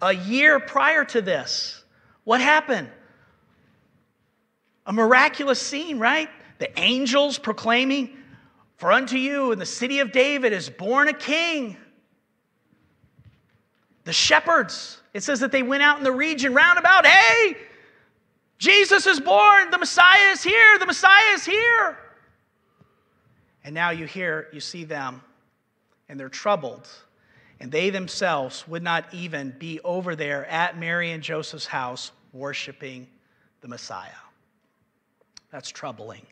a 0.01 0.13
year 0.13 0.61
prior 0.61 1.05
to 1.07 1.21
this, 1.21 1.83
what 2.25 2.41
happened? 2.41 2.89
A 4.87 4.93
miraculous 4.93 5.61
scene, 5.61 5.99
right? 5.99 6.29
The 6.59 6.79
angels 6.79 7.39
proclaiming, 7.39 8.17
For 8.77 8.93
unto 8.93 9.17
you 9.17 9.53
in 9.53 9.59
the 9.59 9.67
city 9.67 10.01
of 10.01 10.13
David 10.13 10.53
is 10.53 10.69
born 10.69 11.09
a 11.09 11.13
king. 11.13 11.77
The 14.05 14.13
shepherds, 14.13 15.01
it 15.13 15.23
says 15.23 15.41
that 15.41 15.53
they 15.53 15.63
went 15.63 15.83
out 15.83 15.99
in 15.99 16.05
the 16.05 16.13
region 16.13 16.55
round 16.55 16.79
about, 16.79 17.07
hey, 17.07 17.57
Jesus 18.59 19.07
is 19.07 19.21
born, 19.21 19.71
the 19.71 19.79
Messiah 19.79 20.31
is 20.33 20.43
here, 20.43 20.79
the 20.79 20.87
Messiah 20.87 21.35
is 21.35 21.45
here. 21.45 21.99
And 23.65 23.75
now 23.75 23.91
you 23.91 24.07
hear, 24.07 24.49
you 24.53 24.61
see 24.61 24.85
them, 24.85 25.21
and 26.09 26.19
they're 26.19 26.29
troubled 26.29 26.89
and 27.61 27.73
they 27.73 27.91
themselves 27.91 28.67
would 28.69 28.83
not 28.83 29.13
even 29.13 29.55
be 29.59 29.81
over 29.81 30.15
there 30.15 30.47
at 30.47 30.79
Mary 30.79 31.11
and 31.11 31.23
Joseph's 31.23 31.67
house 31.67 32.13
worshiping 32.33 33.09
the 33.61 33.69
Messiah. 33.69 34.11
That's 35.51 35.71
troubling. 35.71 36.23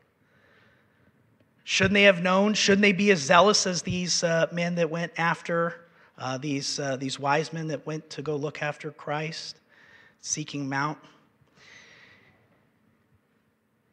Shouldn't 1.69 1.95
they 1.95 2.05
have 2.05 2.23
known? 2.23 2.55
Shouldn't 2.55 2.83
they 2.83 2.93
be 2.93 3.11
as 3.11 3.19
zealous 3.19 3.67
as 3.67 3.83
these 3.83 4.23
uh, 4.23 4.47
men 4.53 4.77
that 4.77 4.89
went 4.89 5.11
after, 5.19 5.75
uh, 6.17 6.39
these, 6.39 6.79
uh, 6.79 6.95
these 6.95 7.19
wise 7.19 7.53
men 7.53 7.67
that 7.67 7.85
went 7.85 8.09
to 8.11 8.23
go 8.23 8.37
look 8.37 8.63
after 8.63 8.93
Christ, 8.93 9.59
seeking 10.21 10.69
Mount? 10.69 10.97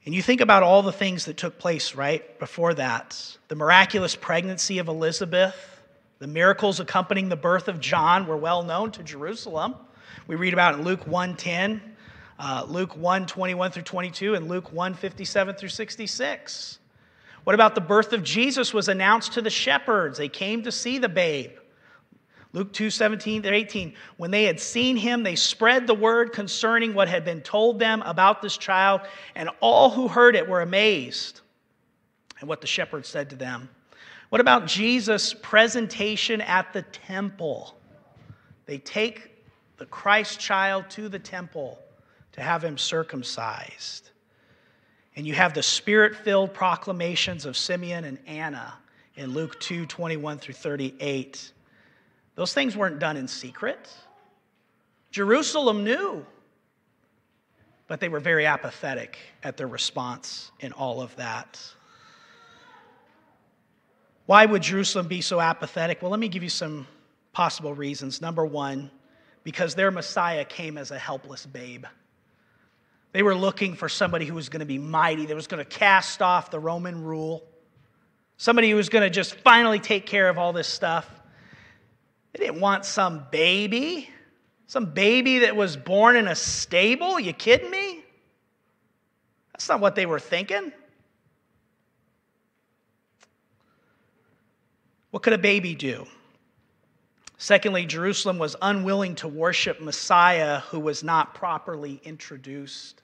And 0.05 0.13
you 0.13 0.21
think 0.21 0.39
about 0.39 0.61
all 0.61 0.83
the 0.83 0.91
things 0.91 1.25
that 1.25 1.35
took 1.35 1.57
place 1.57 1.95
right 1.95 2.37
before 2.37 2.75
that 2.75 3.37
the 3.47 3.55
miraculous 3.55 4.15
pregnancy 4.15 4.77
of 4.77 4.87
Elizabeth, 4.87 5.81
the 6.19 6.27
miracles 6.27 6.79
accompanying 6.79 7.27
the 7.27 7.35
birth 7.35 7.67
of 7.67 7.79
John 7.79 8.27
were 8.27 8.37
well 8.37 8.61
known 8.61 8.91
to 8.91 9.01
Jerusalem. 9.01 9.73
We 10.27 10.35
read 10.35 10.53
about 10.53 10.75
in 10.75 10.83
Luke 10.83 11.07
1:10, 11.07 11.81
uh, 12.37 12.65
Luke 12.67 12.95
1, 12.95 13.25
21 13.25 13.71
through 13.71 13.81
22, 13.81 14.35
and 14.35 14.47
Luke 14.47 14.71
1, 14.71 14.93
57 14.93 15.55
through 15.55 15.69
66. 15.69 16.77
What 17.43 17.53
about 17.53 17.75
the 17.75 17.81
birth 17.81 18.13
of 18.13 18.23
Jesus 18.23 18.73
was 18.73 18.87
announced 18.87 19.33
to 19.33 19.41
the 19.41 19.49
shepherds? 19.49 20.17
They 20.17 20.29
came 20.29 20.63
to 20.63 20.71
see 20.71 20.97
the 20.97 21.09
babe. 21.09 21.51
Luke 22.53 22.71
2 22.71 22.89
17 22.89 23.41
to 23.43 23.53
18. 23.53 23.93
When 24.17 24.31
they 24.31 24.43
had 24.43 24.59
seen 24.59 24.95
him, 24.95 25.23
they 25.23 25.35
spread 25.35 25.87
the 25.87 25.95
word 25.95 26.31
concerning 26.31 26.93
what 26.93 27.09
had 27.09 27.25
been 27.25 27.41
told 27.41 27.79
them 27.79 28.01
about 28.03 28.41
this 28.41 28.55
child, 28.57 29.01
and 29.35 29.49
all 29.59 29.89
who 29.89 30.07
heard 30.07 30.35
it 30.35 30.47
were 30.47 30.61
amazed 30.61 31.41
at 32.41 32.47
what 32.47 32.61
the 32.61 32.67
shepherds 32.67 33.09
said 33.09 33.29
to 33.31 33.35
them. 33.35 33.69
What 34.29 34.39
about 34.39 34.67
Jesus' 34.67 35.33
presentation 35.33 36.41
at 36.41 36.71
the 36.73 36.83
temple? 36.83 37.75
They 38.65 38.77
take 38.77 39.31
the 39.77 39.85
Christ 39.87 40.39
child 40.39 40.89
to 40.91 41.09
the 41.09 41.19
temple 41.19 41.79
to 42.33 42.41
have 42.41 42.63
him 42.63 42.77
circumcised. 42.77 44.11
And 45.15 45.27
you 45.27 45.33
have 45.33 45.53
the 45.53 45.63
spirit 45.63 46.15
filled 46.15 46.53
proclamations 46.53 47.45
of 47.45 47.55
Simeon 47.55 48.03
and 48.03 48.17
Anna 48.25 48.73
in 49.15 49.33
Luke 49.33 49.59
2 49.59 49.85
21 49.85 50.39
through 50.39 50.55
38. 50.55 51.51
Those 52.35 52.53
things 52.53 52.75
weren't 52.75 52.99
done 52.99 53.17
in 53.17 53.27
secret. 53.27 53.89
Jerusalem 55.11 55.83
knew, 55.83 56.25
but 57.87 57.99
they 57.99 58.09
were 58.09 58.19
very 58.19 58.47
apathetic 58.47 59.17
at 59.43 59.57
their 59.57 59.67
response 59.67 60.51
in 60.59 60.71
all 60.71 61.01
of 61.01 61.15
that. 61.17 61.59
Why 64.25 64.45
would 64.45 64.63
Jerusalem 64.63 65.07
be 65.07 65.21
so 65.21 65.39
apathetic? 65.39 66.01
Well, 66.01 66.09
let 66.09 66.19
me 66.19 66.29
give 66.29 66.41
you 66.41 66.49
some 66.49 66.87
possible 67.33 67.75
reasons. 67.75 68.21
Number 68.21 68.45
one, 68.45 68.89
because 69.43 69.75
their 69.75 69.91
Messiah 69.91 70.45
came 70.45 70.77
as 70.77 70.91
a 70.91 70.97
helpless 70.97 71.45
babe. 71.45 71.85
They 73.13 73.21
were 73.21 73.35
looking 73.35 73.75
for 73.75 73.87
somebody 73.87 74.25
who 74.25 74.33
was 74.33 74.49
going 74.49 74.61
to 74.61 74.65
be 74.65 74.79
mighty, 74.79 75.27
that 75.27 75.35
was 75.35 75.47
going 75.47 75.63
to 75.63 75.69
cast 75.69 76.21
off 76.21 76.49
the 76.49 76.59
Roman 76.59 77.03
rule, 77.03 77.43
somebody 78.37 78.69
who 78.71 78.75
was 78.75 78.89
going 78.89 79.03
to 79.03 79.09
just 79.09 79.35
finally 79.35 79.79
take 79.79 80.07
care 80.07 80.27
of 80.27 80.39
all 80.39 80.51
this 80.51 80.67
stuff. 80.67 81.07
They 82.33 82.45
didn't 82.45 82.59
want 82.59 82.85
some 82.85 83.27
baby, 83.31 84.09
some 84.65 84.87
baby 84.87 85.39
that 85.39 85.55
was 85.55 85.77
born 85.77 86.15
in 86.15 86.27
a 86.27 86.35
stable. 86.35 87.19
You 87.19 87.33
kidding 87.33 87.69
me? 87.69 88.03
That's 89.51 89.69
not 89.69 89.79
what 89.79 89.93
they 89.93 90.07
were 90.07 90.19
thinking. 90.19 90.73
What 95.11 95.21
could 95.21 95.33
a 95.33 95.37
baby 95.37 95.75
do? 95.75 96.07
Secondly, 97.37 97.85
Jerusalem 97.85 98.39
was 98.39 98.55
unwilling 98.59 99.13
to 99.15 99.27
worship 99.27 99.79
Messiah 99.79 100.61
who 100.61 100.79
was 100.79 101.03
not 101.03 101.35
properly 101.35 102.01
introduced. 102.03 103.02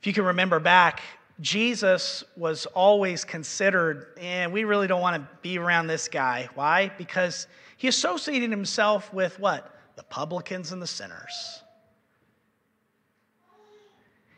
If 0.00 0.06
you 0.06 0.12
can 0.14 0.24
remember 0.24 0.58
back, 0.60 1.02
Jesus 1.40 2.24
was 2.36 2.66
always 2.66 3.24
considered, 3.24 4.08
and 4.18 4.50
eh, 4.50 4.52
we 4.52 4.64
really 4.64 4.86
don't 4.86 5.00
want 5.02 5.16
to 5.16 5.28
be 5.42 5.58
around 5.58 5.86
this 5.86 6.08
guy. 6.08 6.48
Why? 6.54 6.90
Because 6.96 7.46
he 7.76 7.88
associated 7.88 8.50
himself 8.50 9.12
with 9.12 9.38
what? 9.38 9.74
The 9.96 10.02
publicans 10.04 10.72
and 10.72 10.80
the 10.80 10.86
sinners. 10.86 11.62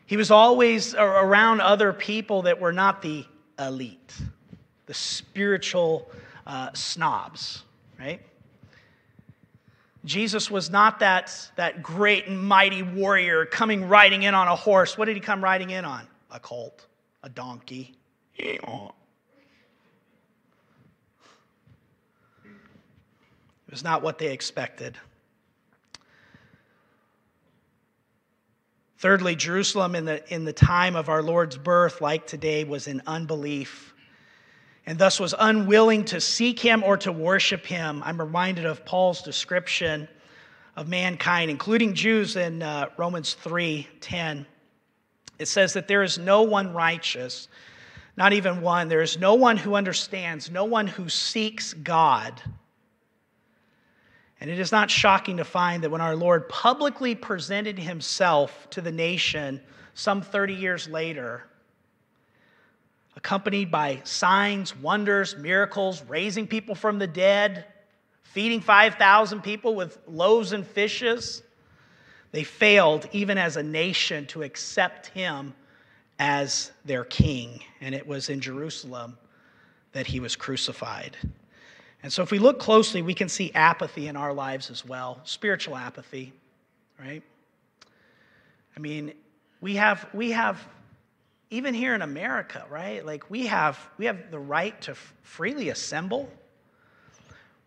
He 0.05 0.17
was 0.17 0.31
always 0.31 0.95
around 0.95 1.61
other 1.61 1.93
people 1.93 2.41
that 2.43 2.59
were 2.59 2.73
not 2.73 3.01
the 3.01 3.25
elite, 3.57 4.13
the 4.85 4.93
spiritual 4.93 6.11
uh, 6.45 6.71
snobs, 6.73 7.63
right? 7.97 8.21
Jesus 10.05 10.51
was 10.51 10.69
not 10.69 10.99
that, 10.99 11.51
that 11.55 11.81
great 11.81 12.27
and 12.27 12.43
mighty 12.43 12.83
warrior 12.83 13.45
coming 13.45 13.87
riding 13.87 14.23
in 14.23 14.33
on 14.33 14.47
a 14.47 14.55
horse. 14.55 14.97
What 14.97 15.05
did 15.05 15.15
he 15.15 15.21
come 15.21 15.43
riding 15.43 15.69
in 15.69 15.85
on? 15.85 16.05
A 16.31 16.39
colt, 16.39 16.87
a 17.21 17.29
donkey. 17.29 17.95
It 18.35 18.61
was 23.69 23.83
not 23.83 24.01
what 24.01 24.17
they 24.17 24.31
expected. 24.31 24.97
Thirdly, 28.97 29.35
Jerusalem 29.35 29.95
in 29.95 30.05
the, 30.05 30.33
in 30.33 30.45
the 30.45 30.53
time 30.53 30.95
of 30.95 31.09
our 31.09 31.21
Lord's 31.21 31.57
birth, 31.57 31.99
like 31.99 32.27
today, 32.27 32.63
was 32.63 32.87
in 32.87 33.01
unbelief 33.05 33.92
and 34.85 34.97
thus 34.97 35.19
was 35.19 35.33
unwilling 35.37 36.05
to 36.05 36.19
seek 36.19 36.59
him 36.59 36.83
or 36.83 36.97
to 36.97 37.11
worship 37.11 37.65
him. 37.65 38.01
I'm 38.03 38.19
reminded 38.19 38.65
of 38.65 38.85
Paul's 38.85 39.21
description 39.21 40.07
of 40.75 40.87
mankind, 40.87 41.49
including 41.49 41.93
Jews 41.93 42.35
in 42.35 42.61
uh, 42.61 42.89
Romans 42.97 43.35
3:10. 43.43 44.45
It 45.39 45.47
says 45.47 45.73
that 45.73 45.87
there 45.87 46.03
is 46.03 46.17
no 46.17 46.43
one 46.43 46.73
righteous, 46.73 47.47
not 48.17 48.33
even 48.33 48.61
one. 48.61 48.87
There 48.87 49.01
is 49.01 49.17
no 49.17 49.35
one 49.35 49.57
who 49.57 49.75
understands, 49.75 50.51
no 50.51 50.65
one 50.65 50.87
who 50.87 51.09
seeks 51.09 51.73
God. 51.73 52.41
And 54.39 54.51
it 54.51 54.59
is 54.59 54.71
not 54.71 54.91
shocking 54.91 55.37
to 55.37 55.45
find 55.45 55.83
that 55.83 55.89
when 55.89 56.01
our 56.01 56.15
Lord 56.15 56.49
publicly 56.49 57.15
presented 57.15 57.79
himself 57.79 58.67
to 58.71 58.81
the 58.81 58.91
nation 58.91 59.61
some 59.93 60.21
30 60.21 60.53
years 60.53 60.87
later, 60.89 61.45
accompanied 63.15 63.71
by 63.71 64.01
signs, 64.03 64.75
wonders, 64.75 65.37
miracles, 65.37 66.03
raising 66.07 66.47
people 66.47 66.75
from 66.75 66.99
the 66.99 67.07
dead, 67.07 67.65
feeding 68.23 68.61
5,000 68.61 69.41
people 69.41 69.75
with 69.75 69.97
loaves 70.07 70.53
and 70.53 70.65
fishes. 70.65 71.43
They 72.31 72.43
failed, 72.43 73.07
even 73.11 73.37
as 73.37 73.57
a 73.57 73.63
nation, 73.63 74.25
to 74.27 74.41
accept 74.41 75.07
him 75.07 75.53
as 76.17 76.71
their 76.85 77.03
king. 77.03 77.61
And 77.81 77.93
it 77.93 78.07
was 78.07 78.29
in 78.29 78.39
Jerusalem 78.39 79.17
that 79.91 80.07
he 80.07 80.19
was 80.19 80.35
crucified. 80.35 81.15
And 82.01 82.11
so, 82.11 82.21
if 82.23 82.31
we 82.31 82.39
look 82.39 82.59
closely, 82.59 83.01
we 83.01 83.13
can 83.13 83.29
see 83.29 83.51
apathy 83.53 84.07
in 84.07 84.17
our 84.17 84.33
lives 84.33 84.69
as 84.69 84.85
well 84.85 85.21
spiritual 85.23 85.77
apathy, 85.77 86.33
right? 86.99 87.23
I 88.75 88.79
mean, 88.79 89.13
we 89.61 89.75
have, 89.75 90.07
we 90.13 90.31
have 90.31 90.67
even 91.53 91.75
here 91.75 91.93
in 91.93 92.01
America, 92.01 92.65
right? 92.67 93.05
Like 93.05 93.29
we 93.29 93.45
have, 93.45 93.77
we 93.99 94.05
have 94.05 94.31
the 94.31 94.39
right 94.39 94.79
to 94.81 94.95
freely 95.21 95.69
assemble. 95.69 96.27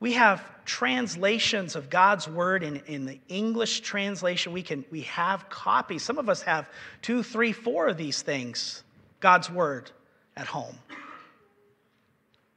We 0.00 0.14
have 0.14 0.42
translations 0.64 1.76
of 1.76 1.88
God's 1.88 2.26
word 2.26 2.64
in, 2.64 2.82
in 2.86 3.06
the 3.06 3.20
English 3.28 3.80
translation. 3.80 4.52
We 4.52 4.62
can 4.62 4.84
we 4.90 5.02
have 5.02 5.48
copies. 5.48 6.02
Some 6.02 6.18
of 6.18 6.28
us 6.28 6.42
have 6.42 6.68
two, 7.00 7.22
three, 7.22 7.52
four 7.52 7.86
of 7.86 7.96
these 7.96 8.22
things, 8.22 8.82
God's 9.20 9.48
word 9.48 9.92
at 10.36 10.48
home. 10.48 10.76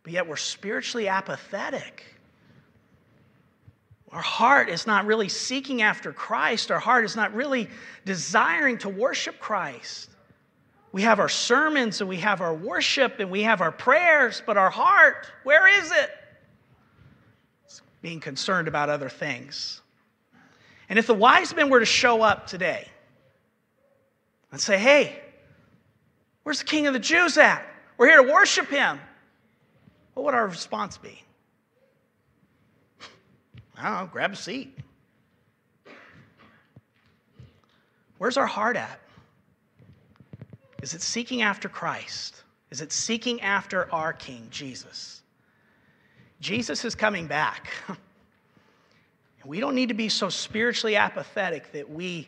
But 0.02 0.14
yet 0.14 0.28
we're 0.28 0.36
spiritually 0.36 1.10
apathetic. 1.10 2.06
Our 4.12 4.20
heart 4.20 4.68
is 4.68 4.88
not 4.88 5.06
really 5.06 5.30
seeking 5.30 5.84
after 5.84 6.12
Christ. 6.12 6.72
Our 6.72 6.80
heart 6.80 7.06
is 7.06 7.16
not 7.16 7.36
really 7.36 7.70
desiring 8.04 8.80
to 8.80 8.90
worship 8.90 9.40
Christ. 9.40 10.10
We 10.92 11.04
have 11.04 11.20
our 11.20 11.30
sermons 11.30 12.02
and 12.02 12.10
we 12.10 12.18
have 12.18 12.42
our 12.42 12.54
worship 12.54 13.20
and 13.20 13.30
we 13.30 13.44
have 13.44 13.62
our 13.62 13.72
prayers, 13.72 14.42
but 14.46 14.58
our 14.58 14.70
heart, 14.70 15.32
where 15.44 15.68
is 15.68 15.92
it? 15.92 16.10
It's 17.66 17.82
being 18.02 18.20
concerned 18.20 18.68
about 18.68 18.90
other 18.90 19.10
things. 19.10 19.82
And 20.90 20.98
if 20.98 21.06
the 21.06 21.14
wise 21.14 21.56
men 21.56 21.70
were 21.70 21.80
to 21.80 21.86
show 21.86 22.24
up 22.24 22.48
today 22.48 22.88
and 24.52 24.60
say, 24.60 24.80
hey, 24.80 25.22
where's 26.44 26.60
the 26.60 26.66
king 26.66 26.88
of 26.88 26.94
the 26.94 27.00
Jews 27.00 27.38
at? 27.38 27.64
We're 27.98 28.08
here 28.08 28.24
to 28.24 28.34
worship 28.34 28.68
him. 28.68 29.00
What 30.16 30.26
would 30.26 30.34
our 30.34 30.48
response 30.48 30.98
be? 30.98 31.22
I 33.78 33.90
don't 33.90 34.00
know, 34.00 34.10
grab 34.12 34.34
a 34.34 34.36
seat. 34.36 34.76
Where's 38.18 38.36
our 38.36 38.48
heart 38.48 38.76
at? 38.76 39.00
Is 40.82 40.94
it 40.94 41.02
seeking 41.02 41.42
after 41.42 41.70
Christ? 41.70 42.44
Is 42.72 42.82
it 42.82 42.92
seeking 42.92 43.42
after 43.42 43.92
our 43.94 44.14
King, 44.14 44.48
Jesus? 44.50 45.22
Jesus 46.40 46.86
is 46.86 46.96
coming 46.96 47.28
back. 47.28 47.70
we 49.46 49.60
don't 49.60 49.76
need 49.76 49.90
to 49.90 49.96
be 49.96 50.10
so 50.10 50.30
spiritually 50.30 50.96
apathetic 50.96 51.72
that 51.74 51.90
we 51.90 52.28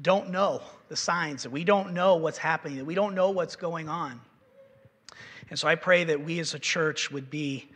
don't 0.00 0.30
know 0.30 0.62
the 0.88 0.96
signs, 0.96 1.42
that 1.42 1.50
we 1.50 1.64
don't 1.64 1.92
know 1.92 2.16
what's 2.16 2.38
happening, 2.38 2.78
that 2.78 2.84
we 2.84 2.94
don't 2.94 3.14
know 3.14 3.30
what's 3.30 3.56
going 3.56 3.88
on. 3.88 4.20
And 5.50 5.58
so 5.58 5.68
I 5.68 5.74
pray 5.74 6.04
that 6.04 6.24
we 6.24 6.40
as 6.40 6.54
a 6.54 6.58
church 6.58 7.10
would 7.10 7.30
be 7.30 7.68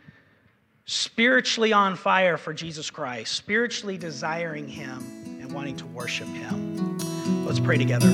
spiritually 0.85 1.73
on 1.73 1.95
fire 1.95 2.37
for 2.37 2.53
Jesus 2.53 2.89
Christ, 2.89 3.33
spiritually 3.33 3.97
desiring 3.97 4.67
Him 4.67 4.99
and 5.41 5.51
wanting 5.51 5.77
to 5.77 5.85
worship 5.87 6.27
Him. 6.27 6.92
Let's 7.45 7.59
pray 7.59 7.77
together. 7.77 8.09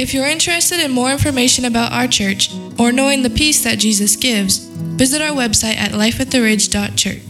If 0.00 0.14
you're 0.14 0.26
interested 0.26 0.80
in 0.80 0.90
more 0.90 1.12
information 1.12 1.64
about 1.66 1.92
our 1.92 2.08
church 2.08 2.50
or 2.78 2.90
knowing 2.90 3.22
the 3.22 3.30
peace 3.30 3.62
that 3.62 3.78
Jesus 3.78 4.16
gives, 4.16 4.58
visit 4.58 5.22
our 5.22 5.36
website 5.36 5.76
at 5.76 5.92
lifeattheridge.church. 5.92 7.29